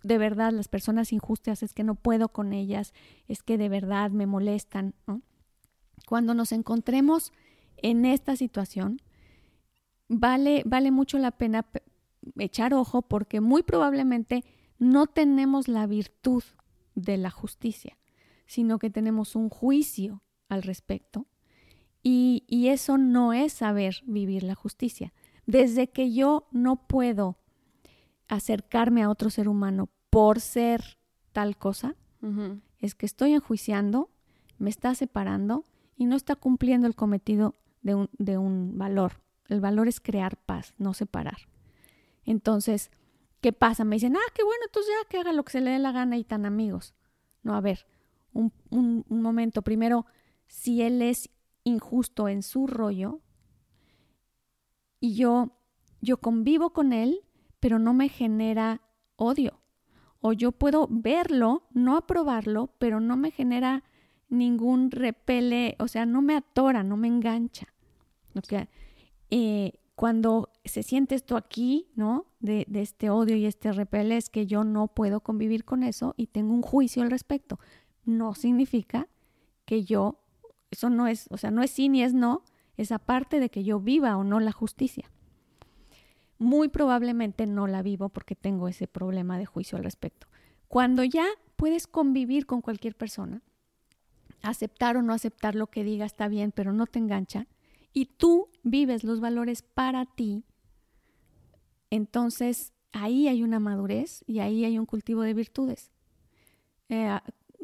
De 0.04 0.18
verdad, 0.18 0.52
las 0.54 0.68
personas 0.68 1.12
injustas 1.12 1.64
es 1.64 1.74
que 1.74 1.84
no 1.84 1.96
puedo 1.96 2.30
con 2.30 2.54
ellas, 2.54 2.94
es 3.28 3.44
que 3.44 3.58
de 3.58 3.68
verdad 3.68 4.12
me 4.12 4.26
molestan. 4.26 4.94
¿no? 5.08 5.22
Cuando 6.08 6.34
nos 6.34 6.54
encontremos 6.54 7.34
en 7.76 8.06
esta 8.06 8.38
situación, 8.38 9.02
vale, 10.08 10.64
vale 10.66 10.90
mucho 10.90 11.18
la 11.18 11.32
pena 11.32 11.64
pe- 11.64 11.84
echar 12.40 12.74
ojo 12.74 13.02
porque 13.02 13.42
muy 13.42 13.62
probablemente 13.62 14.46
no 14.80 15.08
tenemos 15.08 15.68
la 15.68 15.86
virtud 15.86 16.44
de 16.96 17.18
la 17.18 17.30
justicia, 17.30 17.98
sino 18.46 18.80
que 18.80 18.90
tenemos 18.90 19.36
un 19.36 19.50
juicio 19.50 20.24
al 20.48 20.64
respecto. 20.64 21.26
Y, 22.04 22.46
y 22.48 22.70
eso 22.70 22.98
no 22.98 23.34
es 23.34 23.52
saber 23.52 23.98
vivir 24.06 24.44
la 24.44 24.56
justicia. 24.56 25.14
Desde 25.46 25.90
que 25.90 26.14
yo 26.14 26.48
no 26.52 26.88
puedo 26.88 27.38
acercarme 28.30 29.04
a 29.04 29.10
otro 29.10 29.30
ser 29.30 29.50
humano 29.50 29.90
por 30.10 30.40
ser 30.40 30.98
tal 31.34 31.58
cosa, 31.58 31.96
es 32.80 32.96
que 32.96 33.06
estoy 33.06 33.34
enjuiciando, 33.34 34.10
me 34.58 34.70
está 34.70 34.96
separando 34.96 35.66
y 35.98 36.06
no 36.06 36.16
está 36.16 36.36
cumpliendo 36.36 36.88
el 36.88 36.96
cometido 36.96 37.56
de 37.82 37.96
un, 37.96 38.10
de 38.18 38.38
un 38.38 38.78
valor. 38.78 39.22
El 39.50 39.60
valor 39.60 39.88
es 39.88 40.00
crear 40.00 40.38
paz, 40.38 40.74
no 40.78 40.94
separar. 40.94 41.38
Entonces, 42.26 42.92
¿qué 43.42 43.52
pasa? 43.54 43.84
Me 43.84 43.96
dicen, 43.96 44.16
ah, 44.16 44.32
qué 44.36 44.44
bueno, 44.44 44.62
entonces 44.66 44.94
ya 45.02 45.10
que 45.10 45.18
haga 45.18 45.34
lo 45.34 45.44
que 45.44 45.54
se 45.54 45.62
le 45.62 45.72
dé 45.72 45.80
la 45.80 45.92
gana 45.92 46.18
y 46.18 46.24
tan 46.24 46.46
amigos. 46.46 46.94
No, 47.44 47.56
a 47.56 47.62
ver, 47.62 47.88
un, 48.34 48.52
un- 48.70 49.06
un 49.10 49.22
momento. 49.22 49.62
Primero, 49.62 50.06
si 50.48 50.82
él 50.82 51.02
es 51.02 51.30
injusto 51.64 52.28
en 52.30 52.44
su 52.44 52.68
rollo 52.68 53.22
y 55.00 55.16
yo, 55.16 55.52
yo 56.02 56.18
convivo 56.18 56.72
con 56.74 56.94
él, 56.94 57.22
pero 57.60 57.80
no 57.80 57.94
me 57.94 58.10
genera 58.10 58.82
odio. 59.16 59.62
O 60.20 60.34
yo 60.34 60.52
puedo 60.52 60.88
verlo, 60.90 61.68
no 61.72 61.96
aprobarlo, 61.96 62.74
pero 62.80 63.00
no 63.00 63.18
me 63.18 63.32
genera 63.32 63.84
ningún 64.30 64.92
repele, 64.92 65.76
o 65.80 65.88
sea, 65.88 66.06
no 66.06 66.22
me 66.22 66.36
atora, 66.36 66.84
no 66.84 66.98
me 66.98 67.08
engancha. 67.08 67.68
Ok. 68.36 68.68
Eh, 69.30 69.80
cuando 69.96 70.50
se 70.64 70.84
siente 70.84 71.16
esto 71.16 71.38
aquí, 71.38 71.88
¿no? 71.96 72.28
De, 72.40 72.66
de 72.68 72.82
este 72.82 73.10
odio 73.10 73.36
y 73.36 73.46
este 73.46 73.72
repele, 73.72 74.18
es 74.18 74.30
que 74.30 74.46
yo 74.46 74.64
no 74.64 74.88
puedo 74.88 75.22
convivir 75.22 75.66
con 75.66 75.84
eso 75.84 76.14
y 76.18 76.28
tengo 76.28 76.54
un 76.54 76.62
juicio 76.62 77.02
al 77.02 77.10
respecto. 77.10 77.60
No 78.06 78.36
significa 78.36 79.08
que 79.66 79.84
yo, 79.84 80.20
eso 80.70 80.90
no 80.90 81.08
es, 81.08 81.28
o 81.32 81.38
sea, 81.38 81.52
no 81.52 81.64
es 81.64 81.72
sí 81.72 81.90
ni 81.90 82.04
es 82.04 82.14
no, 82.14 82.44
es 82.78 82.92
aparte 82.92 83.40
de 83.40 83.50
que 83.50 83.64
yo 83.64 83.80
viva 83.80 84.16
o 84.18 84.24
no 84.24 84.40
la 84.40 84.52
justicia. 84.52 85.12
Muy 86.38 86.70
probablemente 86.70 87.48
no 87.48 87.66
la 87.66 87.82
vivo 87.82 88.10
porque 88.10 88.36
tengo 88.36 88.68
ese 88.68 88.88
problema 88.88 89.40
de 89.40 89.48
juicio 89.48 89.78
al 89.78 89.84
respecto. 89.84 90.28
Cuando 90.68 91.04
ya 91.04 91.26
puedes 91.56 91.88
convivir 91.88 92.46
con 92.46 92.62
cualquier 92.62 92.96
persona, 92.96 93.42
aceptar 94.42 94.98
o 94.98 95.02
no 95.02 95.14
aceptar 95.14 95.56
lo 95.56 95.68
que 95.68 95.84
diga 95.84 96.06
está 96.06 96.28
bien, 96.28 96.52
pero 96.52 96.74
no 96.74 96.86
te 96.86 97.00
engancha, 97.00 97.48
y 97.94 98.06
tú 98.06 98.50
vives 98.64 99.04
los 99.04 99.20
valores 99.20 99.62
para 99.62 100.06
ti, 100.06 100.44
entonces 101.90 102.74
ahí 102.92 103.28
hay 103.28 103.44
una 103.44 103.60
madurez 103.60 104.24
y 104.28 104.40
ahí 104.40 104.66
hay 104.66 104.78
un 104.78 104.86
cultivo 104.86 105.22
de 105.22 105.34
virtudes. 105.34 105.92
Eh, 106.90 107.18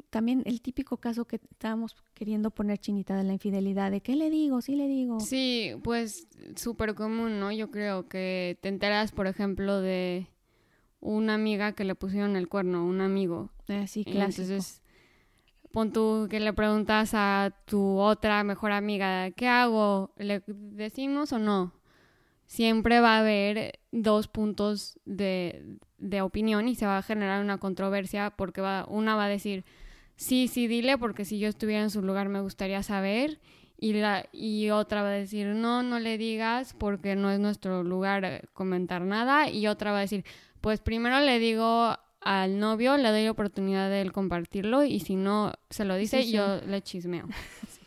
también 0.10 0.44
el 0.46 0.62
típico 0.62 0.98
caso 0.98 1.26
que 1.26 1.38
estábamos 1.52 1.96
queriendo 2.14 2.52
poner 2.52 2.78
chinita 2.80 3.16
de 3.16 3.24
la 3.24 3.34
infidelidad, 3.34 3.92
de 3.92 4.02
qué 4.02 4.16
le 4.16 4.30
digo, 4.30 4.62
sí 4.62 4.76
le 4.76 4.88
digo. 4.88 5.20
Sí, 5.20 5.72
pues 5.84 6.28
súper 6.56 6.96
común, 6.96 7.40
¿no? 7.40 7.52
Yo 7.52 7.72
creo 7.72 8.08
que 8.08 8.58
te 8.62 8.70
enteras, 8.70 9.12
por 9.12 9.28
ejemplo, 9.28 9.82
de 9.82 10.28
una 11.00 11.34
amiga 11.34 11.74
que 11.74 11.84
le 11.84 11.96
pusieron 11.96 12.36
el 12.36 12.48
cuerno, 12.48 12.86
un 12.86 13.02
amigo. 13.02 13.52
Eh, 13.68 13.88
sí, 13.88 14.02
Y 14.02 14.12
clásico. 14.12 14.44
Entonces, 14.44 14.83
pon 15.74 15.92
tú 15.92 16.28
que 16.30 16.40
le 16.40 16.54
preguntas 16.54 17.14
a 17.16 17.52
tu 17.66 17.98
otra 17.98 18.44
mejor 18.44 18.72
amiga, 18.72 19.32
¿qué 19.32 19.48
hago? 19.48 20.14
¿Le 20.18 20.44
decimos 20.46 21.34
o 21.34 21.40
no? 21.40 21.74
Siempre 22.46 23.00
va 23.00 23.16
a 23.16 23.20
haber 23.22 23.80
dos 23.92 24.28
puntos 24.28 25.00
de, 25.06 25.80
de 25.98 26.22
opinión 26.22 26.68
y 26.68 26.76
se 26.76 26.86
va 26.86 27.00
a 27.00 27.02
generar 27.02 27.42
una 27.42 27.58
controversia 27.58 28.30
porque 28.38 28.62
va, 28.62 28.86
una 28.88 29.16
va 29.16 29.26
a 29.26 29.30
decir, 29.30 29.66
sí, 30.16 30.48
sí, 30.48 30.68
dile, 30.68 31.00
porque 31.00 31.26
si 31.26 31.40
yo 31.40 31.50
estuviera 31.50 31.82
en 31.82 31.90
su 31.90 32.04
lugar 32.04 32.30
me 32.30 32.42
gustaría 32.42 32.84
saber. 32.84 33.40
Y, 33.76 33.94
la, 33.94 34.28
y 34.32 34.70
otra 34.70 35.02
va 35.02 35.08
a 35.10 35.12
decir, 35.12 35.48
no, 35.48 35.82
no 35.82 35.98
le 35.98 36.20
digas 36.20 36.76
porque 36.78 37.16
no 37.16 37.32
es 37.32 37.40
nuestro 37.40 37.82
lugar 37.82 38.48
comentar 38.54 39.02
nada. 39.02 39.50
Y 39.50 39.66
otra 39.66 39.92
va 39.92 39.98
a 39.98 40.02
decir, 40.02 40.24
pues 40.62 40.82
primero 40.82 41.20
le 41.20 41.40
digo 41.40 41.98
al 42.24 42.60
novio, 42.60 42.98
le 42.98 43.10
doy 43.10 43.24
la 43.26 43.32
oportunidad 43.32 43.90
de 43.90 44.02
él 44.02 44.12
compartirlo 44.12 44.84
y 44.84 45.00
si 45.00 45.16
no 45.16 45.54
se 45.70 45.86
lo 45.86 45.96
dice, 45.96 46.30
yo 46.30 46.62
le 46.66 46.82
chismeo. 46.82 47.28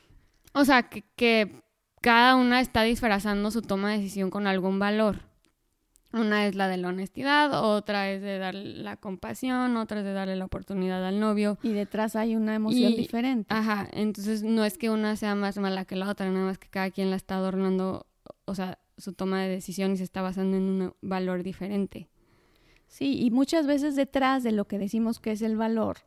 O 0.58 0.64
sea, 0.64 0.84
que, 0.84 1.04
que, 1.16 1.62
cada 2.00 2.34
una 2.34 2.60
está 2.60 2.82
disfrazando 2.82 3.50
su 3.50 3.60
toma 3.60 3.90
de 3.90 3.98
decisión 3.98 4.30
con 4.30 4.46
algún 4.46 4.78
valor. 4.78 5.20
Una 6.14 6.46
es 6.46 6.54
la 6.54 6.66
de 6.66 6.78
la 6.78 6.88
honestidad, 6.88 7.62
otra 7.62 8.10
es 8.10 8.22
de 8.22 8.38
dar 8.38 8.54
la 8.54 8.96
compasión, 8.96 9.76
otra 9.76 9.98
es 9.98 10.04
de 10.04 10.14
darle 10.14 10.34
la 10.36 10.46
oportunidad 10.46 11.04
al 11.04 11.20
novio. 11.20 11.58
Y 11.62 11.72
detrás 11.72 12.16
hay 12.16 12.36
una 12.36 12.54
emoción 12.54 12.94
diferente. 12.94 13.52
Ajá, 13.52 13.86
entonces 13.92 14.42
no 14.42 14.64
es 14.64 14.78
que 14.78 14.88
una 14.88 15.16
sea 15.16 15.34
más 15.34 15.58
mala 15.58 15.84
que 15.84 15.96
la 15.96 16.08
otra, 16.08 16.30
nada 16.30 16.46
más 16.46 16.58
que 16.58 16.68
cada 16.68 16.90
quien 16.90 17.10
la 17.10 17.16
está 17.16 17.36
adornando, 17.36 18.06
o 18.46 18.54
sea, 18.54 18.78
su 18.96 19.12
toma 19.12 19.42
de 19.42 19.48
decisión 19.50 19.92
y 19.92 19.96
se 19.98 20.04
está 20.04 20.22
basando 20.22 20.56
en 20.56 20.62
un 20.62 20.94
valor 21.02 21.42
diferente. 21.42 22.08
Sí, 22.86 23.20
y 23.22 23.30
muchas 23.30 23.66
veces 23.66 23.96
detrás 23.96 24.42
de 24.42 24.52
lo 24.52 24.66
que 24.66 24.78
decimos 24.78 25.18
que 25.18 25.32
es 25.32 25.42
el 25.42 25.56
valor, 25.56 25.98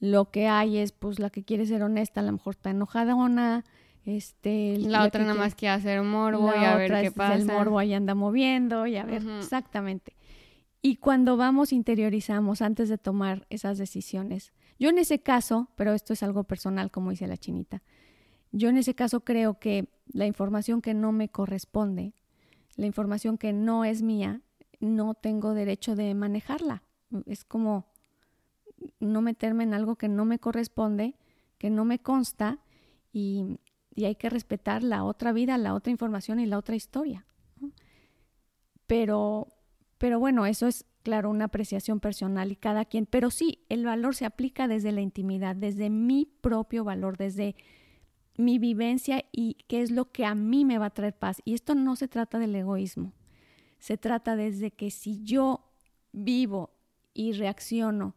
lo 0.00 0.30
que 0.30 0.48
hay 0.48 0.78
es 0.78 0.92
pues 0.92 1.18
la 1.18 1.30
que 1.30 1.44
quiere 1.44 1.66
ser 1.66 1.82
honesta, 1.82 2.20
a 2.20 2.24
lo 2.24 2.32
mejor 2.32 2.54
está 2.54 2.70
enojadona, 2.70 3.64
este 4.04 4.76
la, 4.78 5.04
otra 5.04 5.22
nada 5.22 5.34
más 5.34 5.54
quiere 5.54 5.74
hacer 5.74 6.02
morbo 6.02 6.52
y 6.54 6.64
a 6.64 6.76
ver 6.76 6.92
qué 7.02 7.10
pasa. 7.10 7.34
El 7.34 7.46
morbo 7.46 7.78
ahí 7.78 7.94
anda 7.94 8.14
moviendo 8.14 8.86
y 8.86 8.96
a 8.96 9.04
ver 9.04 9.22
exactamente. 9.38 10.14
Y 10.82 10.96
cuando 10.96 11.38
vamos 11.38 11.72
interiorizamos 11.72 12.60
antes 12.60 12.90
de 12.90 12.98
tomar 12.98 13.46
esas 13.48 13.78
decisiones. 13.78 14.52
Yo 14.78 14.90
en 14.90 14.98
ese 14.98 15.20
caso, 15.20 15.70
pero 15.76 15.94
esto 15.94 16.12
es 16.12 16.22
algo 16.22 16.44
personal 16.44 16.90
como 16.90 17.10
dice 17.10 17.26
la 17.26 17.38
chinita. 17.38 17.82
Yo 18.52 18.68
en 18.68 18.76
ese 18.76 18.94
caso 18.94 19.20
creo 19.20 19.58
que 19.58 19.88
la 20.12 20.26
información 20.26 20.82
que 20.82 20.92
no 20.92 21.10
me 21.10 21.30
corresponde, 21.30 22.12
la 22.76 22.86
información 22.86 23.38
que 23.38 23.52
no 23.52 23.84
es 23.84 24.02
mía, 24.02 24.42
no 24.84 25.14
tengo 25.14 25.54
derecho 25.54 25.96
de 25.96 26.14
manejarla. 26.14 26.82
Es 27.26 27.44
como 27.44 27.86
no 29.00 29.22
meterme 29.22 29.64
en 29.64 29.74
algo 29.74 29.96
que 29.96 30.08
no 30.08 30.24
me 30.24 30.38
corresponde, 30.38 31.16
que 31.58 31.70
no 31.70 31.84
me 31.84 31.98
consta 31.98 32.58
y, 33.12 33.58
hay 33.96 34.16
que 34.16 34.28
respetar 34.28 34.82
la 34.82 35.04
otra 35.04 35.32
vida, 35.32 35.56
la 35.56 35.72
otra 35.72 35.92
información 35.92 36.40
y 36.40 36.46
la 36.46 36.58
otra 36.58 36.74
historia. 36.74 37.26
Pero, 38.88 39.46
pero 39.98 40.18
bueno, 40.18 40.46
eso 40.46 40.66
es 40.66 40.84
claro 41.04 41.30
una 41.30 41.44
apreciación 41.44 42.00
personal 42.00 42.50
y 42.50 42.56
cada 42.56 42.86
quien, 42.86 43.06
pero 43.06 43.30
sí, 43.30 43.64
el 43.68 43.84
valor 43.84 44.16
se 44.16 44.24
aplica 44.24 44.66
desde 44.66 44.90
la 44.90 45.00
intimidad, 45.00 45.54
desde 45.54 45.90
mi 45.90 46.26
propio 46.26 46.82
valor, 46.82 47.16
desde 47.16 47.54
mi 48.36 48.58
vivencia 48.58 49.24
y 49.30 49.58
qué 49.68 49.80
es 49.80 49.92
lo 49.92 50.10
que 50.10 50.24
a 50.24 50.34
mí 50.34 50.64
me 50.64 50.78
va 50.78 50.86
a 50.86 50.90
traer 50.90 51.16
paz. 51.16 51.40
Y 51.44 51.54
esto 51.54 51.76
no 51.76 51.94
se 51.94 52.08
trata 52.08 52.40
del 52.40 52.56
egoísmo. 52.56 53.12
Se 53.84 53.98
trata 53.98 54.34
desde 54.34 54.70
que 54.70 54.90
si 54.90 55.22
yo 55.24 55.60
vivo 56.10 56.70
y 57.12 57.32
reacciono 57.32 58.14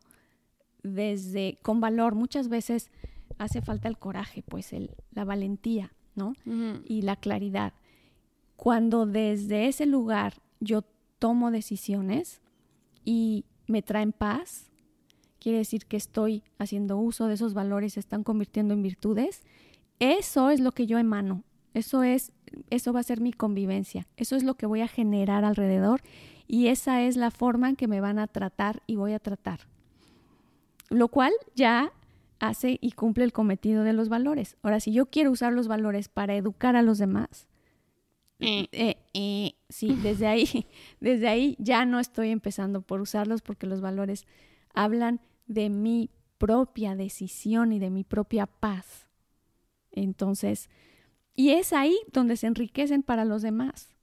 desde 0.82 1.60
con 1.62 1.82
valor, 1.82 2.16
muchas 2.16 2.48
veces 2.48 2.90
hace 3.38 3.62
falta 3.62 3.90
el 3.90 3.98
coraje, 3.98 4.44
pues 4.44 4.72
el, 4.72 4.96
la 5.12 5.26
valentía, 5.26 5.92
¿no? 6.16 6.36
Y 6.86 7.02
la 7.02 7.18
claridad. 7.18 7.74
Cuando 8.56 9.06
desde 9.06 9.68
ese 9.68 9.86
lugar 9.86 10.36
yo 10.62 10.86
tomo 11.20 11.52
decisiones 11.52 12.40
y 13.04 13.44
me 13.68 13.82
traen 13.82 14.14
paz, 14.14 14.72
quiere 15.38 15.58
decir 15.58 15.86
que 15.86 15.98
estoy 15.98 16.44
haciendo 16.60 16.98
uso 16.98 17.28
de 17.28 17.34
esos 17.34 17.54
valores, 17.54 17.96
se 17.96 18.00
están 18.00 18.24
convirtiendo 18.24 18.74
en 18.74 18.84
virtudes. 18.84 19.42
Eso 20.00 20.50
es 20.50 20.62
lo 20.62 20.72
que 20.72 20.88
yo 20.88 20.98
emano, 20.98 21.44
eso 21.74 22.04
es, 22.04 22.32
eso 22.70 22.94
va 22.94 23.00
a 23.00 23.04
ser 23.04 23.22
mi 23.22 23.34
convivencia. 23.34 24.08
Eso 24.18 24.36
es 24.36 24.44
lo 24.44 24.56
que 24.56 24.66
voy 24.66 24.82
a 24.82 24.88
generar 24.88 25.46
alrededor 25.46 26.02
y 26.48 26.68
esa 26.68 27.04
es 27.04 27.18
la 27.18 27.32
forma 27.32 27.70
en 27.70 27.76
que 27.76 27.88
me 27.88 28.02
van 28.02 28.20
a 28.20 28.28
tratar 28.28 28.82
y 28.88 28.96
voy 28.96 29.14
a 29.14 29.20
tratar. 29.20 29.62
Lo 30.90 31.10
cual 31.10 31.34
ya 31.56 31.92
hace 32.40 32.78
y 32.82 32.92
cumple 32.92 33.24
el 33.24 33.34
cometido 33.34 33.84
de 33.84 33.94
los 33.94 34.10
valores. 34.10 34.58
Ahora, 34.62 34.80
si 34.80 34.94
yo 34.94 35.08
quiero 35.08 35.32
usar 35.32 35.54
los 35.54 35.68
valores 35.68 36.08
para 36.08 36.36
educar 36.36 36.76
a 36.76 36.82
los 36.82 36.98
demás, 36.98 37.48
eh. 38.40 38.68
Eh, 38.72 38.98
eh, 39.14 39.56
sí, 39.70 39.98
desde 40.02 40.28
ahí, 40.28 40.68
desde 41.00 41.28
ahí 41.28 41.56
ya 41.60 41.86
no 41.86 42.00
estoy 42.00 42.30
empezando 42.30 42.82
por 42.82 43.02
usarlos 43.02 43.42
porque 43.42 43.68
los 43.68 43.82
valores 43.82 44.26
hablan 44.74 45.22
de 45.48 45.70
mi 45.70 46.12
propia 46.38 46.96
decisión 46.96 47.74
y 47.74 47.80
de 47.80 47.90
mi 47.90 48.04
propia 48.04 48.46
paz. 48.46 49.08
Entonces, 49.92 50.70
y 51.38 51.52
es 51.52 51.72
ahí 51.72 51.98
donde 52.12 52.36
se 52.36 52.48
enriquecen 52.48 53.04
para 53.04 53.24
los 53.24 53.44
demás. 53.44 53.96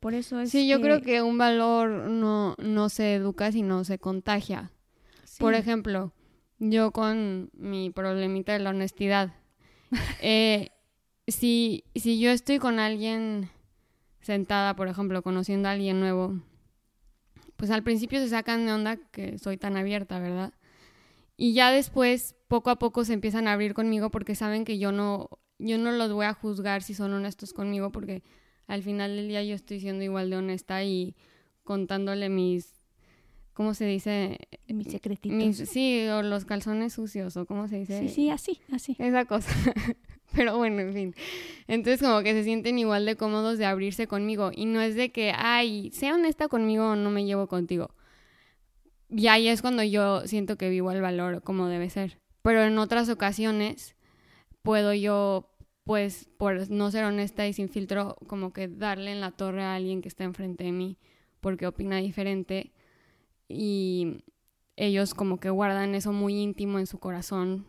Por 0.00 0.14
eso 0.14 0.40
es. 0.40 0.50
Sí, 0.50 0.66
yo 0.66 0.80
creo 0.80 1.00
que 1.00 1.22
un 1.22 1.38
valor 1.38 2.10
no, 2.10 2.56
no 2.58 2.88
se 2.88 3.14
educa, 3.14 3.52
sino 3.52 3.84
se 3.84 4.00
contagia. 4.00 4.72
Por 5.38 5.54
ejemplo, 5.54 6.12
yo 6.58 6.90
con 6.90 7.50
mi 7.54 7.90
problemita 7.90 8.52
de 8.52 8.58
la 8.58 8.70
honestidad. 8.70 9.32
eh, 10.20 10.70
si, 11.28 11.84
si 11.94 12.18
yo 12.18 12.30
estoy 12.30 12.58
con 12.58 12.80
alguien 12.80 13.48
sentada, 14.22 14.74
por 14.74 14.88
ejemplo, 14.88 15.22
conociendo 15.22 15.68
a 15.68 15.72
alguien 15.72 16.00
nuevo, 16.00 16.40
pues 17.56 17.70
al 17.70 17.84
principio 17.84 18.18
se 18.18 18.28
sacan 18.28 18.66
de 18.66 18.72
onda 18.72 18.96
que 18.96 19.38
soy 19.38 19.56
tan 19.56 19.76
abierta, 19.76 20.18
¿verdad? 20.18 20.52
Y 21.36 21.54
ya 21.54 21.70
después, 21.70 22.34
poco 22.48 22.70
a 22.70 22.76
poco, 22.80 23.04
se 23.04 23.12
empiezan 23.12 23.46
a 23.46 23.52
abrir 23.52 23.72
conmigo 23.72 24.10
porque 24.10 24.34
saben 24.34 24.64
que 24.64 24.80
yo 24.80 24.90
no 24.90 25.28
yo 25.62 25.78
no 25.78 25.92
los 25.92 26.12
voy 26.12 26.26
a 26.26 26.34
juzgar 26.34 26.82
si 26.82 26.94
son 26.94 27.12
honestos 27.12 27.52
conmigo 27.52 27.90
porque 27.90 28.22
al 28.66 28.82
final 28.82 29.16
del 29.16 29.28
día 29.28 29.42
yo 29.42 29.54
estoy 29.54 29.80
siendo 29.80 30.04
igual 30.04 30.30
de 30.30 30.36
honesta 30.36 30.82
y 30.84 31.14
contándole 31.64 32.28
mis, 32.28 32.80
¿cómo 33.52 33.74
se 33.74 33.84
dice? 33.86 34.38
Mis 34.68 34.88
secretitos. 34.88 35.68
sí, 35.68 36.06
o 36.08 36.22
los 36.22 36.44
calzones 36.44 36.92
sucios, 36.92 37.36
o 37.36 37.46
¿cómo 37.46 37.68
se 37.68 37.78
dice? 37.78 38.00
Sí, 38.00 38.08
sí, 38.08 38.30
así, 38.30 38.60
así. 38.72 38.96
Esa 38.98 39.24
cosa. 39.24 39.50
Pero 40.34 40.56
bueno, 40.56 40.80
en 40.80 40.92
fin. 40.94 41.14
Entonces 41.68 42.00
como 42.00 42.22
que 42.22 42.32
se 42.32 42.44
sienten 42.44 42.78
igual 42.78 43.04
de 43.04 43.16
cómodos 43.16 43.58
de 43.58 43.66
abrirse 43.66 44.06
conmigo. 44.06 44.50
Y 44.54 44.64
no 44.64 44.80
es 44.80 44.94
de 44.94 45.12
que, 45.12 45.32
ay, 45.36 45.90
sea 45.92 46.14
honesta 46.14 46.48
conmigo 46.48 46.92
o 46.92 46.96
no 46.96 47.10
me 47.10 47.24
llevo 47.24 47.48
contigo. 47.48 47.94
Y 49.10 49.26
ahí 49.26 49.48
es 49.48 49.60
cuando 49.60 49.82
yo 49.82 50.26
siento 50.26 50.56
que 50.56 50.70
vivo 50.70 50.90
el 50.90 51.02
valor 51.02 51.42
como 51.42 51.68
debe 51.68 51.90
ser. 51.90 52.18
Pero 52.40 52.62
en 52.62 52.78
otras 52.78 53.10
ocasiones 53.10 53.94
puedo 54.62 54.94
yo 54.94 55.51
pues 55.84 56.28
por 56.38 56.70
no 56.70 56.90
ser 56.90 57.04
honesta 57.04 57.46
y 57.46 57.52
sin 57.52 57.68
filtro, 57.68 58.16
como 58.26 58.52
que 58.52 58.68
darle 58.68 59.12
en 59.12 59.20
la 59.20 59.32
torre 59.32 59.62
a 59.62 59.74
alguien 59.74 60.00
que 60.00 60.08
está 60.08 60.24
enfrente 60.24 60.64
de 60.64 60.72
mí 60.72 60.96
porque 61.40 61.66
opina 61.66 61.98
diferente 61.98 62.72
y 63.48 64.24
ellos 64.76 65.12
como 65.14 65.38
que 65.38 65.50
guardan 65.50 65.94
eso 65.94 66.12
muy 66.12 66.34
íntimo 66.40 66.78
en 66.78 66.86
su 66.86 66.98
corazón, 66.98 67.66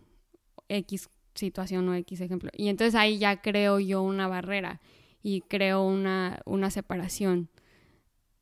X 0.70 1.10
situación 1.34 1.90
o 1.90 1.96
X 1.96 2.22
ejemplo. 2.22 2.52
Y 2.56 2.70
entonces 2.70 2.96
ahí 2.96 3.18
ya 3.18 3.42
creo 3.42 3.80
yo 3.80 4.04
una 4.04 4.28
barrera 4.28 4.80
y 5.22 5.42
creo 5.42 5.84
una, 5.84 6.42
una 6.46 6.70
separación. 6.70 7.50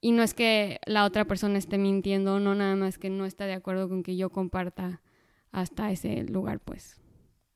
Y 0.02 0.12
no 0.12 0.24
es 0.24 0.34
que 0.34 0.80
la 0.86 1.06
otra 1.06 1.26
persona 1.26 1.58
esté 1.58 1.78
mintiendo, 1.78 2.40
no 2.40 2.56
nada 2.56 2.76
más 2.76 2.98
que 2.98 3.10
no 3.10 3.26
está 3.26 3.46
de 3.46 3.54
acuerdo 3.54 3.88
con 3.88 4.04
que 4.04 4.18
yo 4.18 4.30
comparta 4.30 5.02
hasta 5.52 5.92
ese 5.92 6.24
lugar, 6.24 6.60
pues. 6.60 7.00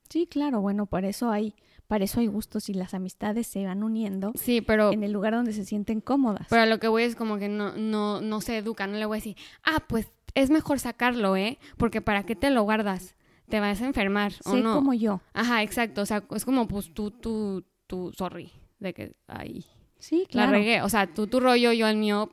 Sí, 0.10 0.27
claro, 0.27 0.62
bueno, 0.62 0.86
por 0.86 1.05
eso 1.05 1.31
hay 1.31 1.55
para 1.88 2.04
eso 2.04 2.20
hay 2.20 2.27
gustos 2.27 2.70
y 2.70 2.74
las 2.74 2.94
amistades 2.94 3.48
se 3.48 3.65
van 3.65 3.84
uniendo 3.84 4.32
sí, 4.36 4.62
pero, 4.62 4.92
en 4.92 5.04
el 5.04 5.12
lugar 5.12 5.34
donde 5.34 5.54
se 5.54 5.65
sienten 5.65 6.01
cómodas. 6.01 6.48
Pero 6.50 6.65
lo 6.65 6.80
que 6.80 6.88
voy 6.88 7.04
es 7.04 7.15
como 7.15 7.38
que 7.38 7.50
no, 7.50 7.75
no, 7.77 8.22
no 8.22 8.42
se 8.42 8.58
educa, 8.58 8.88
no 8.88 8.98
le 8.98 9.06
voy 9.06 9.18
a 9.18 9.20
decir, 9.20 9.38
ah, 9.63 9.84
pues 9.88 10.12
es 10.34 10.50
mejor 10.50 10.80
sacarlo, 10.80 11.36
¿eh? 11.38 11.60
Porque 11.77 12.01
¿para 12.01 12.24
qué 12.24 12.36
te 12.36 12.50
lo 12.50 12.63
guardas? 12.63 13.15
Te 13.50 13.60
vas 13.60 13.82
a 13.82 13.86
enfermar, 13.86 14.34
¿o 14.46 14.56
no? 14.56 14.75
como 14.75 14.94
yo. 14.94 15.22
Ajá, 15.34 15.62
exacto, 15.62 16.01
o 16.01 16.06
sea, 16.06 16.24
es 16.32 16.46
como 16.46 16.68
pues 16.68 16.94
tú, 16.94 17.12
tú, 17.12 17.63
tú, 17.88 18.12
sorry, 18.13 18.51
de 18.80 18.94
que 18.94 19.15
ahí... 19.27 19.65
Sí, 19.98 20.27
claro. 20.30 20.51
La 20.51 20.58
regué, 20.58 20.82
o 20.84 20.89
sea, 20.89 21.08
tú 21.08 21.25
tu 21.25 21.39
rollo, 21.39 21.72
yo 21.72 21.88
el 21.88 21.98
mío, 21.98 22.30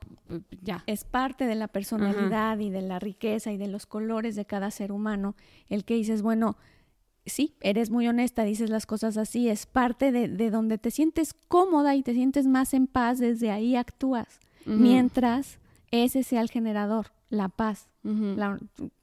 ya. 0.60 0.82
Es 0.86 1.04
parte 1.04 1.46
de 1.46 1.54
la 1.54 1.68
personalidad 1.68 2.58
y 2.58 2.68
de 2.68 2.82
la 2.82 2.98
riqueza 2.98 3.50
y 3.50 3.56
de 3.56 3.68
los 3.68 3.86
colores 3.86 4.34
de 4.34 4.44
cada 4.44 4.70
ser 4.70 4.92
humano 4.92 5.36
el 5.70 5.84
que 5.84 5.94
dices, 5.94 6.20
bueno, 6.20 6.58
sí, 7.26 7.54
eres 7.60 7.90
muy 7.90 8.08
honesta, 8.08 8.44
dices 8.44 8.70
las 8.70 8.86
cosas 8.86 9.16
así, 9.16 9.48
es 9.48 9.66
parte 9.66 10.12
de, 10.12 10.28
de, 10.28 10.50
donde 10.50 10.78
te 10.78 10.90
sientes 10.90 11.34
cómoda 11.48 11.94
y 11.94 12.02
te 12.02 12.14
sientes 12.14 12.46
más 12.46 12.74
en 12.74 12.86
paz, 12.86 13.18
desde 13.18 13.50
ahí 13.50 13.76
actúas, 13.76 14.40
mientras 14.64 15.58
ese 15.90 16.22
sea 16.22 16.40
el 16.40 16.50
generador, 16.50 17.12
la 17.28 17.48
paz, 17.48 17.88
la, 18.02 18.58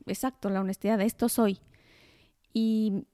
exacto, 0.05 0.49
la 0.49 0.61
honestidad, 0.61 0.99
esto 1.01 1.29
soy. 1.29 1.59
Y, 2.53 3.05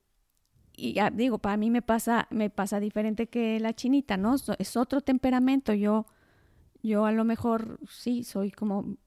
y 0.78 0.98
digo, 1.14 1.38
para 1.38 1.58
mí 1.58 1.70
me 1.70 1.82
pasa, 1.82 2.28
me 2.30 2.50
pasa 2.50 2.80
diferente 2.80 3.28
que 3.28 3.60
la 3.60 3.74
chinita, 3.74 4.18
¿no? 4.18 4.36
Es 4.58 4.78
otro 4.78 5.02
temperamento. 5.02 5.74
Yo, 5.74 6.06
yo 6.84 7.06
a 7.06 7.12
lo 7.12 7.24
mejor 7.24 7.80
sí 7.90 8.24
soy 8.24 8.52
como 8.52 8.98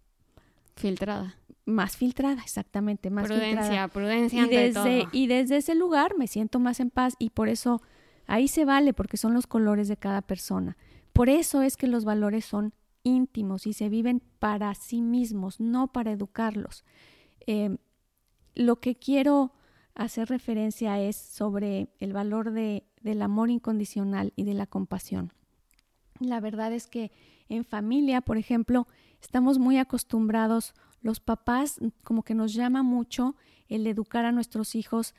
filtrada. 0.76 1.36
Más 1.68 1.98
filtrada, 1.98 2.40
exactamente, 2.42 3.10
más 3.10 3.26
prudencia, 3.26 3.88
Prudencia, 3.88 4.46
y 4.46 4.48
desde, 4.48 5.06
Y 5.12 5.26
desde 5.26 5.58
ese 5.58 5.74
lugar 5.74 6.16
me 6.16 6.26
siento 6.26 6.58
más 6.60 6.80
en 6.80 6.88
paz 6.88 7.14
y 7.18 7.28
por 7.28 7.50
eso 7.50 7.82
ahí 8.26 8.48
se 8.48 8.64
vale, 8.64 8.94
porque 8.94 9.18
son 9.18 9.34
los 9.34 9.46
colores 9.46 9.86
de 9.86 9.98
cada 9.98 10.22
persona. 10.22 10.78
Por 11.12 11.28
eso 11.28 11.60
es 11.60 11.76
que 11.76 11.86
los 11.86 12.06
valores 12.06 12.46
son 12.46 12.72
íntimos 13.02 13.66
y 13.66 13.74
se 13.74 13.90
viven 13.90 14.22
para 14.38 14.74
sí 14.74 15.02
mismos, 15.02 15.60
no 15.60 15.92
para 15.92 16.10
educarlos. 16.10 16.84
Eh, 17.46 17.76
lo 18.54 18.80
que 18.80 18.96
quiero 18.96 19.52
hacer 19.94 20.30
referencia 20.30 20.98
es 21.00 21.16
sobre 21.16 21.90
el 21.98 22.14
valor 22.14 22.52
de, 22.52 22.84
del 23.02 23.20
amor 23.20 23.50
incondicional 23.50 24.32
y 24.36 24.44
de 24.44 24.54
la 24.54 24.66
compasión. 24.66 25.34
La 26.18 26.40
verdad 26.40 26.72
es 26.72 26.86
que 26.86 27.12
en 27.50 27.64
familia, 27.64 28.20
por 28.20 28.38
ejemplo, 28.38 28.86
estamos 29.20 29.58
muy 29.58 29.76
acostumbrados, 29.76 30.72
los 31.00 31.20
papás 31.20 31.78
como 32.04 32.22
que 32.22 32.34
nos 32.34 32.54
llama 32.54 32.82
mucho 32.82 33.36
el 33.68 33.86
educar 33.86 34.24
a 34.24 34.32
nuestros 34.32 34.74
hijos 34.74 35.14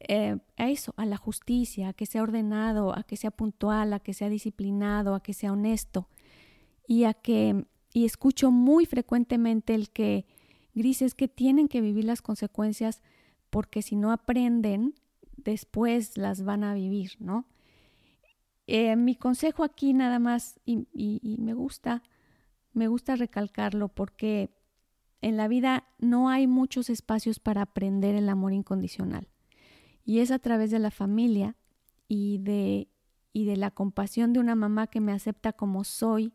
eh, 0.00 0.38
a 0.56 0.68
eso, 0.68 0.92
a 0.96 1.06
la 1.06 1.16
justicia, 1.16 1.88
a 1.88 1.92
que 1.92 2.06
sea 2.06 2.22
ordenado, 2.22 2.96
a 2.96 3.04
que 3.04 3.16
sea 3.16 3.30
puntual, 3.30 3.92
a 3.92 4.00
que 4.00 4.12
sea 4.12 4.28
disciplinado, 4.28 5.14
a 5.14 5.22
que 5.22 5.32
sea 5.32 5.52
honesto 5.52 6.08
y 6.86 7.04
a 7.04 7.14
que 7.14 7.64
y 7.92 8.04
escucho 8.04 8.50
muy 8.50 8.86
frecuentemente 8.86 9.74
el 9.74 9.88
que 9.90 10.26
grises 10.74 11.14
que 11.14 11.28
tienen 11.28 11.68
que 11.68 11.80
vivir 11.80 12.04
las 12.04 12.22
consecuencias 12.22 13.02
porque 13.50 13.82
si 13.82 13.94
no 13.94 14.10
aprenden 14.10 14.94
después 15.36 16.18
las 16.18 16.42
van 16.42 16.64
a 16.64 16.74
vivir, 16.74 17.12
¿no? 17.20 17.46
Eh, 18.66 18.96
mi 18.96 19.14
consejo 19.14 19.62
aquí 19.62 19.92
nada 19.92 20.18
más 20.18 20.58
y, 20.64 20.86
y 20.92 21.36
me 21.38 21.54
gusta 21.54 22.02
me 22.72 22.88
gusta 22.88 23.14
recalcarlo 23.14 23.88
porque 23.88 24.50
en 25.24 25.38
la 25.38 25.48
vida 25.48 25.84
no 25.98 26.28
hay 26.28 26.46
muchos 26.46 26.90
espacios 26.90 27.40
para 27.40 27.62
aprender 27.62 28.14
el 28.14 28.28
amor 28.28 28.52
incondicional 28.52 29.26
y 30.04 30.18
es 30.18 30.30
a 30.30 30.38
través 30.38 30.70
de 30.70 30.78
la 30.78 30.90
familia 30.90 31.56
y 32.08 32.38
de 32.38 32.88
y 33.32 33.46
de 33.46 33.56
la 33.56 33.70
compasión 33.70 34.34
de 34.34 34.40
una 34.40 34.54
mamá 34.54 34.86
que 34.86 35.00
me 35.00 35.12
acepta 35.12 35.54
como 35.54 35.82
soy 35.82 36.34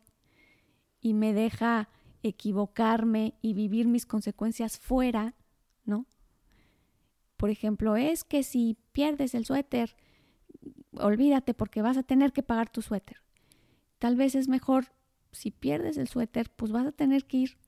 y 1.00 1.14
me 1.14 1.32
deja 1.32 1.88
equivocarme 2.24 3.34
y 3.40 3.54
vivir 3.54 3.86
mis 3.86 4.06
consecuencias 4.06 4.78
fuera, 4.80 5.36
¿no? 5.84 6.04
Por 7.36 7.48
ejemplo, 7.48 7.96
es 7.96 8.24
que 8.24 8.42
si 8.42 8.76
pierdes 8.90 9.34
el 9.36 9.46
suéter, 9.46 9.96
olvídate 10.98 11.54
porque 11.54 11.80
vas 11.80 11.96
a 11.96 12.02
tener 12.02 12.32
que 12.32 12.42
pagar 12.42 12.68
tu 12.68 12.82
suéter. 12.82 13.22
Tal 13.98 14.16
vez 14.16 14.34
es 14.34 14.48
mejor, 14.48 14.92
si 15.30 15.52
pierdes 15.52 15.96
el 15.96 16.08
suéter, 16.08 16.50
pues 16.50 16.72
vas 16.72 16.86
a 16.86 16.92
tener 16.92 17.24
que 17.24 17.36
ir 17.38 17.58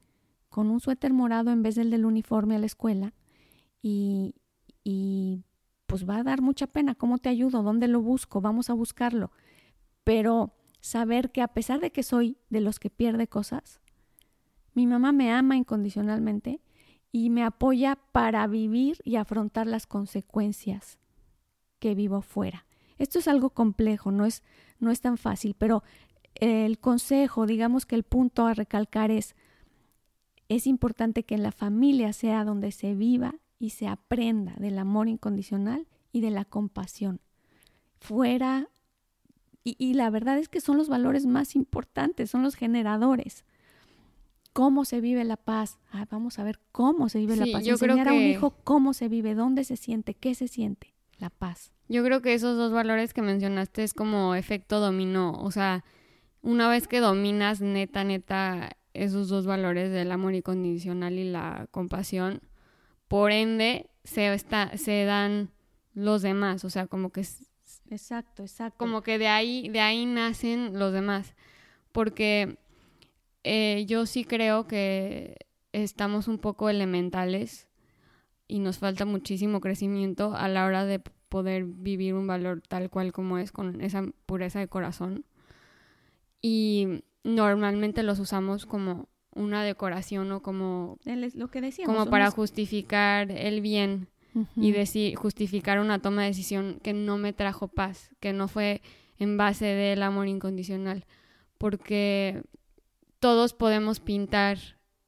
con 0.53 0.71
un 0.71 0.79
suéter 0.79 1.13
morado 1.13 1.51
en 1.51 1.63
vez 1.63 1.75
del 1.75 1.91
del 1.91 2.05
uniforme 2.05 2.55
a 2.55 2.59
la 2.61 2.67
escuela 2.67 3.15
y, 3.83 4.37
y 4.85 5.43
pues 5.87 6.09
va 6.09 6.19
a 6.19 6.23
dar 6.23 6.43
mucha 6.43 6.69
pena. 6.69 6.95
¿Cómo 6.95 7.19
te 7.19 7.29
ayudo? 7.29 7.63
¿Dónde 7.63 7.89
lo 7.89 8.01
busco? 8.01 8.41
Vamos 8.41 8.71
a 8.71 8.75
buscarlo. 8.75 9.33
Pero 10.05 10.55
saber 10.81 11.33
que 11.33 11.43
a 11.43 11.49
pesar 11.49 11.81
de 11.81 11.91
que 11.91 12.03
soy 12.03 12.37
de 12.51 12.61
los 12.61 12.79
que 12.79 12.91
pierde 12.91 13.27
cosas, 13.27 13.81
mi 14.75 14.87
mamá 14.87 15.11
me 15.13 15.33
ama 15.33 15.57
incondicionalmente 15.57 16.61
y 17.11 17.31
me 17.31 17.45
apoya 17.45 17.97
para 18.13 18.47
vivir 18.47 18.99
y 19.05 19.17
afrontar 19.17 19.67
las 19.67 19.87
consecuencias 19.87 20.99
que 21.79 21.95
vivo 21.95 22.21
fuera. 22.23 22.67
Esto 22.99 23.19
es 23.19 23.27
algo 23.27 23.51
complejo, 23.51 24.11
no 24.11 24.27
es, 24.27 24.43
no 24.79 24.91
es 24.91 25.01
tan 25.01 25.17
fácil, 25.17 25.55
pero 25.59 25.83
el 26.35 26.79
consejo, 26.79 27.47
digamos 27.47 27.87
que 27.87 27.95
el 27.95 28.03
punto 28.03 28.47
a 28.47 28.55
recalcar 28.55 29.11
es, 29.11 29.35
es 30.57 30.67
importante 30.67 31.25
que 31.25 31.35
en 31.35 31.43
la 31.43 31.53
familia 31.53 32.13
sea 32.13 32.45
donde 32.45 32.73
se 32.73 32.95
viva 32.95 33.37
y 33.59 33.71
se 33.71 33.89
aprenda 33.89 34.55
del 34.59 34.79
amor 34.79 35.09
incondicional 35.09 35.87
y 36.13 36.21
de 36.21 36.31
la 36.31 36.45
compasión. 36.45 37.21
Fuera 38.01 38.69
y, 39.65 39.95
la 39.95 40.11
verdad 40.11 40.39
es 40.39 40.49
que 40.49 40.61
son 40.61 40.77
los 40.77 40.89
valores 40.89 41.25
más 41.25 41.55
importantes, 41.55 42.31
son 42.31 42.43
los 42.43 42.57
generadores. 42.57 43.45
¿Cómo 44.53 44.85
se 44.85 45.01
vive 45.01 45.23
la 45.23 45.37
paz? 45.37 45.79
Ah, 45.93 46.05
vamos 46.11 46.41
a 46.41 46.45
ver 46.45 46.59
cómo 46.73 47.09
se 47.09 47.21
vive 47.21 47.37
la 47.37 47.47
paz. 47.47 47.65
Yo 47.65 47.75
Enseñar 47.75 47.95
creo 47.95 48.05
que... 48.05 48.11
a 48.11 48.15
un 48.15 48.23
hijo 48.23 48.57
cómo 48.65 48.93
se 48.93 49.09
vive, 49.09 49.37
dónde 49.37 49.63
se 49.63 49.77
siente, 49.77 50.15
qué 50.15 50.35
se 50.35 50.49
siente, 50.49 50.95
la 51.19 51.31
paz. 51.31 51.71
Yo 51.89 52.03
creo 52.03 52.23
que 52.23 52.35
esos 52.35 52.57
dos 52.57 52.73
valores 52.73 53.15
que 53.15 53.23
mencionaste 53.23 53.85
es 53.85 53.95
como 53.95 54.35
efecto 54.35 54.81
dominó. 54.81 55.35
O 55.35 55.53
sea, 55.53 55.85
una 56.43 56.69
vez 56.69 56.89
que 56.89 56.99
dominas 56.99 57.61
neta, 57.61 58.03
neta, 58.03 58.77
esos 58.95 59.29
dos 59.29 59.47
valores 59.47 59.91
del 59.91 60.13
amor 60.13 60.35
incondicional 60.35 61.19
y 61.19 61.25
la 61.25 61.67
compasión, 61.71 62.41
por 63.09 63.33
ende, 63.33 63.91
se, 64.05 64.33
está, 64.33 64.77
se 64.77 65.05
dan 65.05 65.51
los 65.95 66.23
demás. 66.23 66.65
O 66.65 66.71
sea, 66.71 66.87
como 66.87 67.11
que 67.11 67.25
Exacto, 67.91 68.43
exacto. 68.43 68.79
Como 68.79 69.03
que 69.03 69.19
de 69.19 69.29
ahí, 69.29 69.69
de 69.69 69.81
ahí 69.81 70.07
nacen 70.07 70.79
los 70.79 70.93
demás. 70.93 71.35
Porque 71.93 72.57
eh, 73.45 73.85
yo 73.87 74.07
sí 74.07 74.25
creo 74.25 74.67
que 74.67 75.37
estamos 75.73 76.29
un 76.29 76.39
poco 76.39 76.69
elementales 76.69 77.69
y 78.49 78.61
nos 78.61 78.79
falta 78.79 79.05
muchísimo 79.05 79.61
crecimiento 79.61 80.35
a 80.35 80.49
la 80.49 80.65
hora 80.65 80.85
de 80.85 81.01
poder 81.29 81.65
vivir 81.65 82.15
un 82.15 82.27
valor 82.27 82.63
tal 82.67 82.91
cual 82.91 83.13
como 83.13 83.39
es, 83.39 83.53
con 83.53 83.81
esa 83.81 84.05
pureza 84.27 84.59
de 84.59 84.69
corazón. 84.69 85.25
Y 86.41 87.05
normalmente 87.25 88.03
los 88.03 88.19
usamos 88.19 88.67
como 88.67 89.09
una 89.35 89.65
decoración 89.65 90.31
o 90.33 90.43
como 90.43 90.99
lo 91.05 91.49
que 91.49 91.61
decíamos, 91.61 91.97
como 91.97 92.11
para 92.11 92.31
justificar 92.31 93.31
el 93.31 93.61
bien 93.61 94.09
y 94.57 94.73
decir, 94.73 95.15
justificar 95.17 95.79
una 95.79 95.99
toma 95.99 96.23
de 96.23 96.29
decisión 96.29 96.79
que 96.83 96.93
no 96.93 97.19
me 97.19 97.33
trajo 97.33 97.69
paz, 97.69 98.11
que 98.19 98.33
no 98.33 98.49
fue 98.49 98.81
en 99.19 99.37
base 99.37 99.67
del 99.67 100.03
amor 100.03 100.27
incondicional, 100.27 101.05
porque 101.59 102.43
todos 103.21 103.53
podemos 103.53 104.01
pintar 104.01 104.59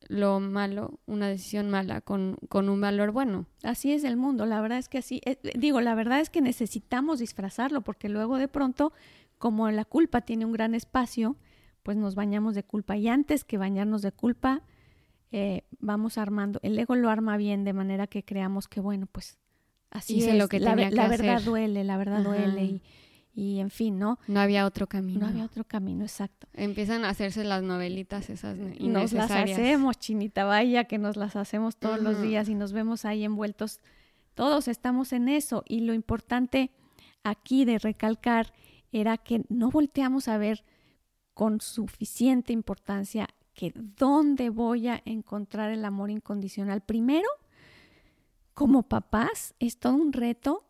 lo 0.08 0.40
malo, 0.40 1.00
una 1.06 1.28
decisión 1.28 1.70
mala, 1.70 2.02
con, 2.02 2.36
con, 2.48 2.68
un 2.68 2.80
valor 2.80 3.12
bueno. 3.12 3.46
Así 3.62 3.92
es 3.92 4.04
el 4.04 4.16
mundo, 4.16 4.44
la 4.44 4.60
verdad 4.60 4.78
es 4.78 4.88
que 4.88 4.98
así, 4.98 5.20
eh, 5.24 5.38
digo, 5.56 5.80
la 5.80 5.94
verdad 5.94 6.20
es 6.20 6.28
que 6.28 6.42
necesitamos 6.42 7.18
disfrazarlo, 7.18 7.80
porque 7.80 8.10
luego 8.10 8.36
de 8.36 8.48
pronto, 8.48 8.92
como 9.38 9.70
la 9.70 9.86
culpa 9.86 10.20
tiene 10.20 10.44
un 10.44 10.52
gran 10.52 10.74
espacio, 10.74 11.36
pues 11.84 11.96
nos 11.96 12.16
bañamos 12.16 12.56
de 12.56 12.64
culpa. 12.64 12.96
Y 12.96 13.06
antes 13.06 13.44
que 13.44 13.58
bañarnos 13.58 14.02
de 14.02 14.10
culpa, 14.10 14.62
eh, 15.30 15.62
vamos 15.78 16.18
armando, 16.18 16.58
el 16.62 16.76
ego 16.78 16.96
lo 16.96 17.10
arma 17.10 17.36
bien 17.36 17.62
de 17.62 17.72
manera 17.72 18.06
que 18.08 18.24
creamos 18.24 18.66
que, 18.66 18.80
bueno, 18.80 19.06
pues 19.06 19.38
así 19.90 20.24
es, 20.24 20.34
lo 20.34 20.48
que 20.48 20.58
la, 20.58 20.74
la 20.74 21.08
verdad 21.08 21.42
duele, 21.42 21.84
la 21.84 21.96
verdad 21.98 22.22
duele 22.22 22.64
y, 22.64 22.82
y, 23.34 23.60
en 23.60 23.70
fin, 23.70 23.98
¿no? 23.98 24.18
No 24.26 24.40
había 24.40 24.64
otro 24.64 24.86
camino. 24.86 25.20
No 25.20 25.26
había 25.26 25.44
otro 25.44 25.64
camino, 25.64 26.04
exacto. 26.04 26.48
Empiezan 26.54 27.04
a 27.04 27.10
hacerse 27.10 27.44
las 27.44 27.62
novelitas 27.62 28.30
esas 28.30 28.56
innecesarias. 28.56 29.12
Nos 29.12 29.12
las 29.12 29.30
hacemos, 29.30 29.98
chinita, 29.98 30.44
vaya 30.44 30.84
que 30.84 30.98
nos 30.98 31.16
las 31.16 31.36
hacemos 31.36 31.76
todos 31.76 32.00
los 32.00 32.22
días 32.22 32.48
y 32.48 32.54
nos 32.54 32.72
vemos 32.72 33.04
ahí 33.04 33.24
envueltos. 33.24 33.80
Todos 34.34 34.68
estamos 34.68 35.12
en 35.12 35.28
eso 35.28 35.64
y 35.68 35.80
lo 35.80 35.92
importante 35.92 36.70
aquí 37.24 37.64
de 37.64 37.78
recalcar 37.78 38.52
era 38.92 39.18
que 39.18 39.44
no 39.48 39.70
volteamos 39.70 40.28
a 40.28 40.38
ver 40.38 40.64
con 41.34 41.60
suficiente 41.60 42.52
importancia 42.52 43.28
que 43.54 43.72
dónde 43.74 44.50
voy 44.50 44.88
a 44.88 45.02
encontrar 45.04 45.70
el 45.70 45.84
amor 45.84 46.10
incondicional. 46.10 46.80
Primero, 46.80 47.28
como 48.52 48.84
papás, 48.84 49.54
es 49.58 49.78
todo 49.78 49.94
un 49.94 50.12
reto 50.12 50.64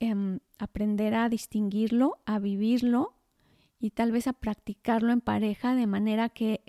em, 0.00 0.38
aprender 0.58 1.14
a 1.14 1.28
distinguirlo, 1.28 2.18
a 2.24 2.38
vivirlo 2.38 3.14
y 3.78 3.90
tal 3.90 4.12
vez 4.12 4.26
a 4.26 4.32
practicarlo 4.32 5.12
en 5.12 5.20
pareja 5.20 5.74
de 5.74 5.86
manera 5.86 6.28
que, 6.28 6.62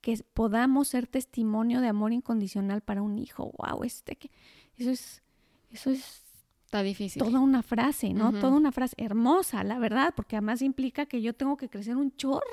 que 0.00 0.18
podamos 0.34 0.88
ser 0.88 1.06
testimonio 1.06 1.80
de 1.80 1.88
amor 1.88 2.12
incondicional 2.12 2.80
para 2.80 3.02
un 3.02 3.18
hijo. 3.18 3.52
Wow, 3.58 3.84
este 3.84 4.16
que 4.16 4.30
eso 4.76 4.90
es 4.90 5.22
eso 5.70 5.90
es 5.90 6.24
Está 6.68 6.82
difícil. 6.82 7.22
Toda 7.22 7.40
una 7.40 7.62
frase, 7.62 8.12
¿no? 8.12 8.30
Toda 8.30 8.54
una 8.54 8.72
frase 8.72 8.94
hermosa, 8.98 9.64
la 9.64 9.78
verdad, 9.78 10.12
porque 10.14 10.36
además 10.36 10.60
implica 10.60 11.06
que 11.06 11.22
yo 11.22 11.32
tengo 11.32 11.56
que 11.56 11.70
crecer 11.70 11.96
un 11.96 12.14
chorro 12.14 12.44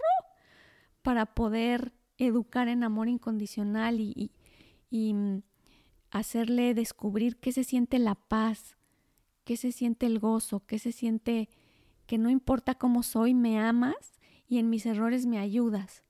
para 1.05 1.27
poder 1.27 1.93
educar 2.17 2.67
en 2.67 2.83
amor 2.83 3.09
incondicional 3.09 3.99
y, 3.99 4.31
mm, 4.89 5.43
hacerle 6.09 6.73
descubrir 6.73 7.37
qué 7.37 7.51
se 7.51 7.63
siente 7.63 7.99
la 7.99 8.15
paz, 8.15 8.75
qué 9.43 9.55
se 9.55 9.71
siente 9.71 10.07
el 10.07 10.17
gozo, 10.17 10.65
qué 10.65 10.79
se 10.79 10.91
siente 10.91 11.47
que 12.07 12.17
no 12.17 12.31
importa 12.31 12.73
cómo 12.73 13.03
soy, 13.03 13.35
me 13.35 13.59
amas 13.59 14.19
y 14.47 14.57
en 14.57 14.71
mis 14.71 14.87
errores 14.87 15.27
me 15.27 15.37
ayudas 15.37 16.03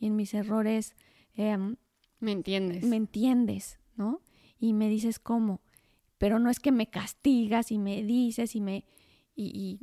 y 0.00 0.06
en 0.06 0.16
mis 0.16 0.34
errores 0.34 0.96
em, 1.34 1.76
me 2.18 2.32
entiendes. 2.32 2.82
Me 2.82 2.96
entiendes, 2.96 3.78
¿no? 3.94 4.20
Y 4.58 4.72
me 4.72 4.88
dices 4.88 5.20
cómo. 5.20 5.60
pero 6.18 6.40
no 6.40 6.50
es 6.50 6.58
que 6.58 6.72
me 6.72 6.90
castigas 6.90 7.70
y 7.70 7.78
me 7.78 8.02
dices 8.02 8.56
y 8.56 8.60
me 8.60 8.84
y, 9.36 9.78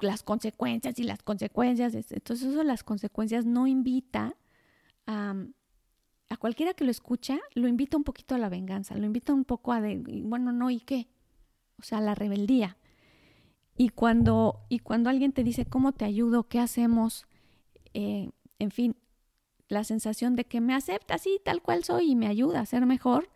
las 0.00 0.22
consecuencias 0.22 0.98
y 0.98 1.04
las 1.04 1.22
consecuencias. 1.22 1.94
Entonces 1.94 2.48
eso 2.48 2.62
las 2.62 2.84
consecuencias 2.84 3.46
no 3.46 3.66
invita 3.66 4.36
a, 5.06 5.34
a 6.30 6.36
cualquiera 6.36 6.74
que 6.74 6.84
lo 6.84 6.90
escucha, 6.90 7.38
lo 7.54 7.68
invita 7.68 7.96
un 7.96 8.04
poquito 8.04 8.34
a 8.34 8.38
la 8.38 8.48
venganza, 8.48 8.96
lo 8.96 9.04
invita 9.04 9.34
un 9.34 9.44
poco 9.44 9.72
a 9.72 9.80
de, 9.80 10.00
bueno, 10.24 10.52
no, 10.52 10.70
¿y 10.70 10.80
qué? 10.80 11.08
O 11.78 11.82
sea, 11.82 12.00
la 12.00 12.14
rebeldía. 12.14 12.76
Y 13.76 13.88
cuando, 13.88 14.66
y 14.68 14.78
cuando 14.78 15.10
alguien 15.10 15.32
te 15.32 15.42
dice, 15.42 15.66
¿cómo 15.66 15.92
te 15.92 16.04
ayudo? 16.04 16.48
¿Qué 16.48 16.60
hacemos? 16.60 17.26
Eh, 17.94 18.30
en 18.58 18.70
fin, 18.70 18.96
la 19.68 19.84
sensación 19.84 20.36
de 20.36 20.44
que 20.44 20.60
me 20.60 20.74
acepta 20.74 21.14
así, 21.14 21.40
tal 21.44 21.62
cual 21.62 21.82
soy 21.82 22.12
y 22.12 22.16
me 22.16 22.26
ayuda 22.26 22.60
a 22.60 22.66
ser 22.66 22.86
mejor, 22.86 23.28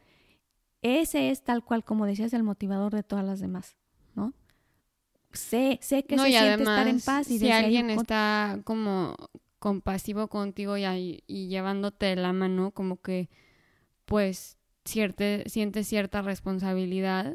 ese 0.82 1.30
es 1.30 1.42
tal 1.42 1.64
cual, 1.64 1.82
como 1.82 2.06
decías, 2.06 2.32
el 2.34 2.42
motivador 2.42 2.94
de 2.94 3.02
todas 3.02 3.24
las 3.24 3.40
demás. 3.40 3.76
Sé, 5.34 5.78
sé 5.82 6.04
que 6.04 6.16
se 6.16 6.28
siente 6.28 6.62
estar 6.62 6.88
en 6.88 7.00
paz 7.00 7.30
y 7.30 7.38
si 7.38 7.50
alguien 7.50 7.90
está 7.90 8.60
como 8.64 9.16
compasivo 9.58 10.28
contigo 10.28 10.76
y, 10.76 11.22
y, 11.26 11.48
llevándote 11.48 12.14
la 12.16 12.32
mano, 12.32 12.70
como 12.70 13.00
que 13.00 13.30
pues 14.04 14.58
siente 14.84 15.44
cierta 15.84 16.22
responsabilidad 16.22 17.34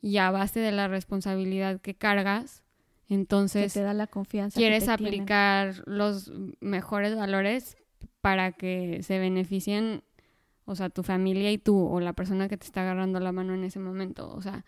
y 0.00 0.18
a 0.18 0.30
base 0.30 0.60
de 0.60 0.72
la 0.72 0.88
responsabilidad 0.88 1.80
que 1.80 1.94
cargas, 1.94 2.62
entonces 3.08 3.72
te 3.72 3.82
da 3.82 3.94
la 3.94 4.08
confianza. 4.08 4.58
Quieres 4.58 4.88
aplicar 4.88 5.82
los 5.86 6.32
mejores 6.60 7.14
valores 7.14 7.76
para 8.20 8.52
que 8.52 9.02
se 9.02 9.18
beneficien 9.18 10.02
o 10.64 10.74
sea, 10.74 10.90
tu 10.90 11.02
familia 11.02 11.50
y 11.50 11.58
tú, 11.58 11.86
o 11.86 12.00
la 12.00 12.12
persona 12.12 12.48
que 12.48 12.56
te 12.56 12.66
está 12.66 12.82
agarrando 12.82 13.20
la 13.20 13.32
mano 13.32 13.54
en 13.54 13.64
ese 13.64 13.78
momento. 13.78 14.30
O 14.30 14.40
sea, 14.42 14.64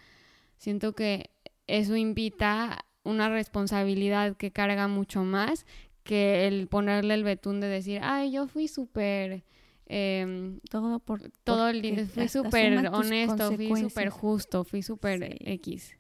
siento 0.59 0.94
que 0.94 1.31
eso 1.66 1.96
invita 1.96 2.85
una 3.03 3.29
responsabilidad 3.29 4.37
que 4.37 4.50
carga 4.50 4.88
mucho 4.88 5.24
más 5.24 5.66
que 6.03 6.46
el 6.46 6.68
ponerle 6.68 7.14
el 7.14 7.24
betún 7.24 7.61
de 7.61 7.68
decir, 7.68 8.00
ay, 8.03 8.33
yo 8.33 8.46
fui 8.46 8.68
súper... 8.68 9.44
Eh, 9.87 10.59
todo 10.70 10.98
por 10.98 11.31
todo 11.44 11.68
el 11.68 12.07
fui 12.07 12.27
súper 12.27 12.88
honesto, 12.88 13.53
fui 13.53 13.77
súper 13.77 14.09
justo, 14.09 14.64
fui 14.64 14.83
súper 14.83 15.37
X. 15.46 15.94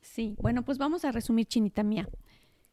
Sí, 0.00 0.34
bueno, 0.40 0.64
pues 0.64 0.78
vamos 0.78 1.04
a 1.04 1.12
resumir, 1.12 1.46
chinita 1.46 1.82
mía. 1.82 2.08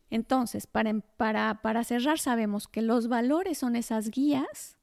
Entonces, 0.10 0.66
para, 0.66 0.94
para, 1.18 1.62
para 1.62 1.84
cerrar, 1.84 2.20
sabemos 2.20 2.70
que 2.70 2.82
los 2.82 3.10
valores 3.10 3.58
son 3.58 3.76
esas 3.76 4.10
guías 4.12 4.78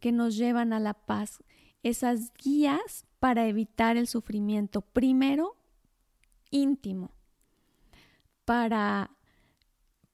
que 0.00 0.10
nos 0.10 0.36
llevan 0.36 0.72
a 0.72 0.80
la 0.80 0.94
paz, 0.94 1.42
esas 1.82 2.32
guías 2.34 3.04
para 3.18 3.46
evitar 3.46 3.98
el 3.98 4.06
sufrimiento, 4.06 4.80
primero 4.80 5.57
íntimo, 6.50 7.12
para, 8.44 9.10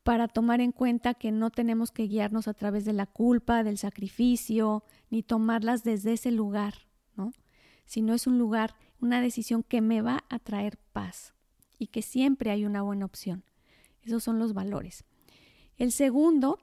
para 0.03 0.29
tomar 0.29 0.61
en 0.61 0.73
cuenta 0.73 1.15
que 1.15 1.31
no 1.31 1.51
tenemos 1.51 1.93
que 1.93 2.09
guiarnos 2.09 2.49
a 2.49 2.55
través 2.55 2.85
de 2.85 2.93
la 2.93 3.07
culpa, 3.07 3.63
del 3.63 3.79
sacrificio, 3.79 4.85
ni 5.11 5.23
tomarlas 5.23 5.85
desde 5.85 6.15
ese 6.15 6.33
lugar, 6.33 6.75
¿no? 7.17 7.33
Sino 7.87 8.15
es 8.15 8.27
un 8.27 8.39
lugar, 8.39 8.75
una 9.01 9.21
decisión 9.21 9.63
que 9.63 9.81
me 9.81 10.03
va 10.03 10.25
a 10.29 10.39
traer 10.39 10.79
paz 10.93 11.35
y 11.79 11.89
que 11.89 12.03
siempre 12.03 12.51
hay 12.51 12.65
una 12.65 12.83
buena 12.83 13.05
opción. 13.05 13.45
Esos 14.03 14.25
son 14.25 14.39
los 14.39 14.53
valores. 14.53 15.05
El 15.77 15.93
segundo 15.93 16.59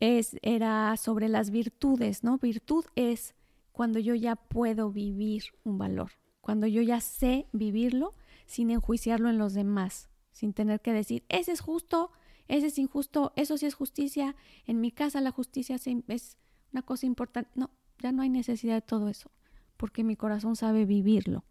es, 0.00 0.36
era 0.42 0.96
sobre 0.96 1.28
las 1.28 1.50
virtudes, 1.50 2.24
¿no? 2.24 2.38
Virtud 2.38 2.84
es 2.94 3.34
cuando 3.72 3.98
yo 3.98 4.14
ya 4.14 4.36
puedo 4.36 4.90
vivir 4.90 5.44
un 5.64 5.78
valor, 5.78 6.12
cuando 6.40 6.66
yo 6.66 6.82
ya 6.82 7.00
sé 7.00 7.46
vivirlo 7.52 8.14
sin 8.48 8.72
enjuiciarlo 8.72 9.30
en 9.30 9.38
los 9.38 9.54
demás, 9.54 10.08
sin 10.32 10.52
tener 10.52 10.80
que 10.80 10.92
decir, 10.92 11.24
ese 11.28 11.52
es 11.52 11.60
justo, 11.60 12.10
ese 12.48 12.66
es 12.66 12.78
injusto, 12.78 13.32
eso 13.36 13.56
sí 13.56 13.66
es 13.66 13.74
justicia, 13.74 14.34
en 14.66 14.80
mi 14.80 14.90
casa 14.90 15.20
la 15.20 15.30
justicia 15.30 15.76
es 15.76 16.36
una 16.72 16.82
cosa 16.82 17.06
importante. 17.06 17.50
No, 17.54 17.70
ya 17.98 18.10
no 18.10 18.22
hay 18.22 18.30
necesidad 18.30 18.74
de 18.74 18.82
todo 18.82 19.08
eso, 19.08 19.30
porque 19.76 20.02
mi 20.02 20.16
corazón 20.16 20.56
sabe 20.56 20.86
vivirlo 20.86 21.44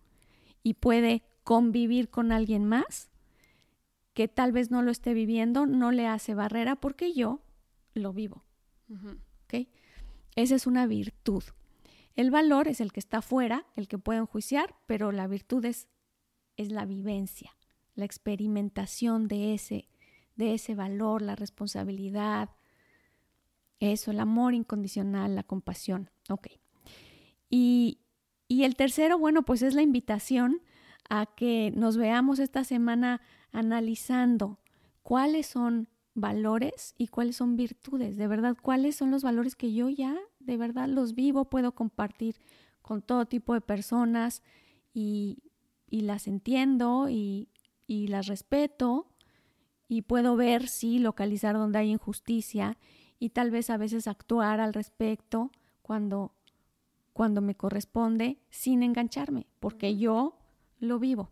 y 0.63 0.73
puede 0.73 1.23
convivir 1.43 2.09
con 2.09 2.33
alguien 2.33 2.65
más 2.65 3.09
que 4.13 4.27
tal 4.27 4.51
vez 4.51 4.71
no 4.71 4.81
lo 4.81 4.89
esté 4.89 5.13
viviendo, 5.13 5.67
no 5.67 5.91
le 5.91 6.07
hace 6.07 6.33
barrera 6.33 6.75
porque 6.75 7.13
yo 7.13 7.41
lo 7.93 8.11
vivo. 8.11 8.43
Esa 10.35 10.55
es 10.55 10.67
una 10.67 10.85
virtud. 10.85 11.43
El 12.15 12.31
valor 12.31 12.67
es 12.67 12.81
el 12.81 12.91
que 12.91 12.99
está 12.99 13.21
fuera, 13.21 13.65
el 13.75 13.87
que 13.87 13.97
puede 13.97 14.19
enjuiciar, 14.19 14.75
pero 14.87 15.11
la 15.11 15.27
virtud 15.27 15.65
es, 15.65 15.87
es 16.57 16.71
la 16.71 16.85
vivencia, 16.85 17.55
la 17.95 18.05
experimentación 18.05 19.27
de 19.27 19.53
ese, 19.53 19.87
de 20.35 20.53
ese 20.53 20.75
valor, 20.75 21.21
la 21.21 21.35
responsabilidad, 21.35 22.49
eso, 23.79 24.11
el 24.11 24.19
amor 24.19 24.53
incondicional, 24.53 25.35
la 25.35 25.43
compasión. 25.43 26.09
Ok. 26.29 26.47
Y, 27.49 27.99
y 28.47 28.63
el 28.63 28.75
tercero, 28.75 29.17
bueno, 29.17 29.43
pues 29.43 29.61
es 29.61 29.73
la 29.73 29.81
invitación 29.81 30.61
a 31.09 31.25
que 31.25 31.71
nos 31.75 31.95
veamos 31.95 32.39
esta 32.39 32.63
semana 32.63 33.21
analizando 33.51 34.59
cuáles 35.03 35.47
son 35.47 35.87
valores 36.13 36.95
y 36.97 37.07
cuáles 37.07 37.37
son 37.37 37.55
virtudes, 37.55 38.17
de 38.17 38.27
verdad, 38.27 38.57
cuáles 38.61 38.95
son 38.95 39.11
los 39.11 39.23
valores 39.23 39.55
que 39.55 39.71
yo 39.71 39.87
ya 39.89 40.17
de 40.47 40.57
verdad 40.57 40.87
los 40.87 41.13
vivo, 41.13 41.45
puedo 41.45 41.73
compartir 41.73 42.39
con 42.81 43.01
todo 43.01 43.25
tipo 43.25 43.53
de 43.53 43.61
personas 43.61 44.41
y, 44.93 45.43
y 45.89 46.01
las 46.01 46.27
entiendo 46.27 47.09
y, 47.09 47.49
y, 47.87 48.07
las 48.07 48.27
respeto 48.27 49.07
y 49.87 50.03
puedo 50.03 50.35
ver, 50.35 50.67
sí, 50.67 50.99
localizar 50.99 51.55
donde 51.55 51.79
hay 51.79 51.91
injusticia 51.91 52.77
y 53.19 53.29
tal 53.29 53.51
vez 53.51 53.69
a 53.69 53.77
veces 53.77 54.07
actuar 54.07 54.59
al 54.59 54.73
respecto 54.73 55.51
cuando, 55.81 56.33
cuando 57.13 57.41
me 57.41 57.55
corresponde 57.55 58.37
sin 58.49 58.83
engancharme, 58.83 59.47
porque 59.59 59.97
yo 59.97 60.37
lo 60.79 60.99
vivo. 60.99 61.31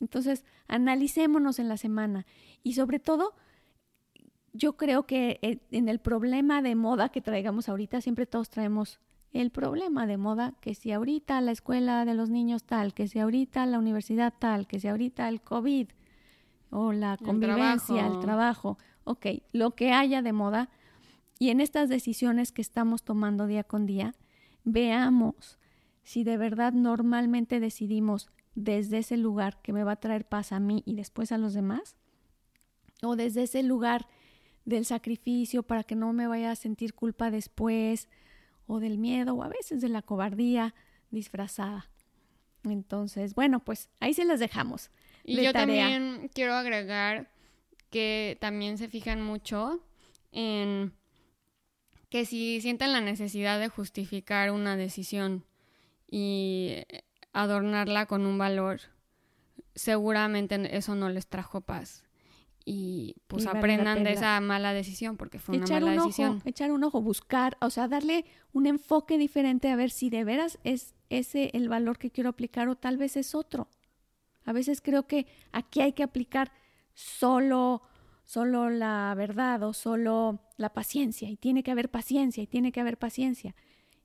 Entonces, 0.00 0.44
analicémonos 0.68 1.58
en 1.58 1.68
la 1.68 1.76
semana 1.76 2.26
y 2.62 2.74
sobre 2.74 3.00
todo, 3.00 3.34
yo 4.52 4.76
creo 4.76 5.06
que 5.06 5.40
en 5.70 5.88
el 5.88 5.98
problema 5.98 6.62
de 6.62 6.74
moda 6.74 7.08
que 7.08 7.20
traigamos 7.20 7.68
ahorita, 7.68 8.00
siempre 8.00 8.26
todos 8.26 8.48
traemos 8.50 9.00
el 9.32 9.50
problema 9.50 10.06
de 10.06 10.16
moda, 10.16 10.54
que 10.60 10.74
si 10.74 10.92
ahorita 10.92 11.40
la 11.40 11.52
escuela 11.52 12.04
de 12.04 12.14
los 12.14 12.30
niños 12.30 12.64
tal, 12.64 12.94
que 12.94 13.08
si 13.08 13.18
ahorita 13.18 13.66
la 13.66 13.78
universidad 13.78 14.32
tal, 14.38 14.66
que 14.66 14.80
si 14.80 14.88
ahorita 14.88 15.28
el 15.28 15.40
COVID 15.42 15.88
o 16.70 16.92
la 16.92 17.16
convivencia, 17.16 18.06
el 18.06 18.20
trabajo. 18.20 18.78
ok, 19.04 19.26
lo 19.52 19.72
que 19.72 19.92
haya 19.92 20.22
de 20.22 20.32
moda. 20.32 20.70
Y 21.38 21.50
en 21.50 21.60
estas 21.60 21.88
decisiones 21.88 22.52
que 22.52 22.62
estamos 22.62 23.02
tomando 23.02 23.46
día 23.46 23.64
con 23.64 23.86
día, 23.86 24.14
veamos 24.64 25.58
si 26.02 26.24
de 26.24 26.36
verdad 26.36 26.72
normalmente 26.72 27.60
decidimos 27.60 28.30
desde 28.54 28.98
ese 28.98 29.16
lugar 29.16 29.60
que 29.62 29.72
me 29.72 29.84
va 29.84 29.92
a 29.92 30.00
traer 30.00 30.26
paz 30.26 30.52
a 30.52 30.58
mí 30.58 30.82
y 30.84 30.94
después 30.94 31.32
a 31.32 31.38
los 31.38 31.54
demás, 31.54 31.96
o 33.02 33.14
desde 33.14 33.44
ese 33.44 33.62
lugar 33.62 34.08
del 34.64 34.84
sacrificio 34.84 35.62
para 35.62 35.84
que 35.84 35.94
no 35.94 36.12
me 36.12 36.26
vaya 36.26 36.50
a 36.50 36.56
sentir 36.56 36.94
culpa 36.94 37.30
después, 37.30 38.08
o 38.68 38.78
del 38.78 38.98
miedo, 38.98 39.34
o 39.34 39.42
a 39.42 39.48
veces 39.48 39.80
de 39.80 39.88
la 39.88 40.02
cobardía 40.02 40.74
disfrazada. 41.10 41.90
Entonces, 42.62 43.34
bueno, 43.34 43.58
pues 43.60 43.88
ahí 43.98 44.14
se 44.14 44.24
las 44.24 44.38
dejamos. 44.38 44.90
Y 45.24 45.42
yo 45.42 45.52
también 45.52 46.30
quiero 46.32 46.54
agregar 46.54 47.30
que 47.90 48.36
también 48.40 48.78
se 48.78 48.88
fijan 48.88 49.22
mucho 49.22 49.80
en 50.30 50.92
que 52.10 52.24
si 52.24 52.60
sienten 52.60 52.92
la 52.92 53.00
necesidad 53.00 53.58
de 53.58 53.68
justificar 53.68 54.50
una 54.52 54.76
decisión 54.76 55.44
y 56.10 56.84
adornarla 57.32 58.06
con 58.06 58.24
un 58.26 58.38
valor, 58.38 58.80
seguramente 59.74 60.76
eso 60.76 60.94
no 60.94 61.08
les 61.08 61.26
trajo 61.26 61.60
paz 61.60 62.07
y 62.70 63.16
pues 63.28 63.46
aprendan 63.46 64.04
de 64.04 64.12
esa 64.12 64.38
mala 64.40 64.74
decisión 64.74 65.16
porque 65.16 65.38
fue 65.38 65.56
una 65.56 65.66
mala 65.66 65.92
decisión. 65.92 66.42
echar 66.44 66.70
un 66.70 66.84
ojo, 66.84 67.00
buscar, 67.00 67.56
o 67.62 67.70
sea, 67.70 67.88
darle 67.88 68.26
un 68.52 68.66
enfoque 68.66 69.16
diferente 69.16 69.70
a 69.70 69.76
ver 69.76 69.90
si 69.90 70.10
de 70.10 70.22
veras 70.22 70.58
es 70.64 70.94
ese 71.08 71.50
el 71.54 71.70
valor 71.70 71.96
que 71.96 72.10
quiero 72.10 72.28
aplicar 72.28 72.68
o 72.68 72.76
tal 72.76 72.98
vez 72.98 73.16
es 73.16 73.34
otro. 73.34 73.68
A 74.44 74.52
veces 74.52 74.82
creo 74.82 75.06
que 75.06 75.26
aquí 75.50 75.80
hay 75.80 75.94
que 75.94 76.02
aplicar 76.02 76.52
solo 76.92 77.80
solo 78.22 78.68
la 78.68 79.14
verdad 79.16 79.62
o 79.62 79.72
solo 79.72 80.38
la 80.58 80.74
paciencia 80.74 81.30
y 81.30 81.38
tiene 81.38 81.62
que 81.62 81.70
haber 81.70 81.88
paciencia 81.90 82.42
y 82.42 82.46
tiene 82.46 82.70
que 82.70 82.80
haber 82.80 82.98
paciencia. 82.98 83.54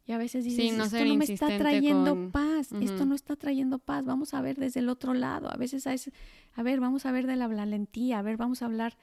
Y 0.06 0.12
a 0.12 0.18
veces 0.18 0.44
dices, 0.44 0.74
esto 0.78 1.06
no 1.06 1.16
me 1.16 1.26
está 1.26 1.58
trayendo 1.58 2.30
paz, 2.30 2.74
esto 2.74 3.06
no 3.06 3.16
está 3.16 3.38
trayendo 3.38 3.80
paz, 3.80 4.04
vamos 4.04 4.34
a 4.34 4.42
ver 4.42 4.58
desde 4.58 4.82
el 4.82 4.90
otro 4.90 5.14
lado. 5.14 5.50
A 5.50 5.56
veces, 5.56 5.88
a 5.88 6.64
ver, 6.64 6.82
vamos 6.82 7.06
a 7.06 7.12
ver 7.14 7.26
de 7.26 7.38
la 7.38 7.48
valentía, 7.48 8.20
a 8.20 8.22
ver, 8.22 8.36
vamos 8.36 8.62
a 8.62 8.66
hablar 8.66 8.98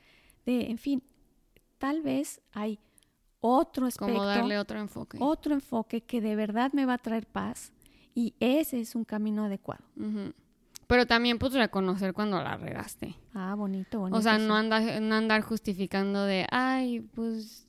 de, 0.45 0.71
en 0.71 0.77
fin, 0.77 1.03
tal 1.79 2.03
vez 2.03 2.43
hay 2.53 2.79
otro 3.41 3.87
aspecto. 3.87 4.13
Como 4.13 4.27
darle 4.27 4.59
otro 4.59 4.79
enfoque. 4.79 5.17
Otro 5.21 5.55
enfoque 5.55 6.03
que 6.03 6.21
de 6.21 6.37
verdad 6.37 6.73
me 6.75 6.85
va 6.85 6.95
a 6.95 6.99
traer 6.99 7.27
paz 7.27 7.73
y 8.15 8.35
ese 8.39 8.81
es 8.81 8.95
un 8.95 9.05
camino 9.05 9.45
adecuado. 9.45 9.85
Pero 10.87 11.07
también 11.07 11.39
pues 11.39 11.55
reconocer 11.55 12.13
cuando 12.13 12.43
la 12.43 12.59
regaste. 12.59 13.17
Ah, 13.33 13.55
bonito, 13.55 14.01
bonito. 14.01 14.19
O 14.19 14.21
sea, 14.21 14.39
sí. 14.39 14.45
no, 14.45 14.55
andar, 14.55 15.01
no 15.01 15.15
andar 15.15 15.41
justificando 15.41 16.25
de, 16.25 16.47
ay, 16.51 17.01
pues, 17.01 17.69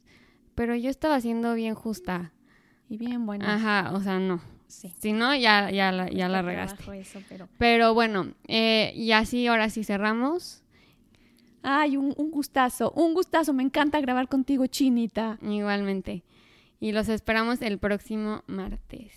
pero 0.54 0.76
yo 0.76 0.90
estaba 0.90 1.22
siendo 1.22 1.54
bien 1.54 1.76
justa. 1.76 2.34
Y 2.92 2.98
bien, 2.98 3.26
bueno. 3.26 3.46
Ajá, 3.48 3.94
o 3.94 4.02
sea, 4.02 4.20
no. 4.20 4.42
Sí. 4.68 4.94
Si 5.00 5.14
no, 5.14 5.34
ya, 5.34 5.72
ya, 5.72 5.94
la, 5.94 6.10
ya 6.10 6.28
la 6.28 6.42
regaste. 6.42 6.76
trabajo 6.76 6.92
eso, 6.92 7.22
pero... 7.30 7.48
Pero 7.58 7.94
bueno, 7.94 8.34
eh, 8.50 8.92
y 8.98 9.14
así 9.14 9.48
ahora 9.48 9.70
sí 9.70 9.86
cerramos. 9.86 10.62
Ay, 11.64 11.96
un, 11.96 12.14
un 12.18 12.32
gustazo, 12.32 12.92
un 12.92 13.14
gustazo. 13.14 13.54
Me 13.54 13.64
encanta 13.64 14.02
grabar 14.02 14.28
contigo, 14.28 14.68
Chinita. 14.68 15.38
Igualmente. 15.42 16.24
Y 16.82 16.92
los 16.92 17.08
esperamos 17.08 17.62
el 17.62 17.78
próximo 17.78 18.44
martes. 18.48 19.14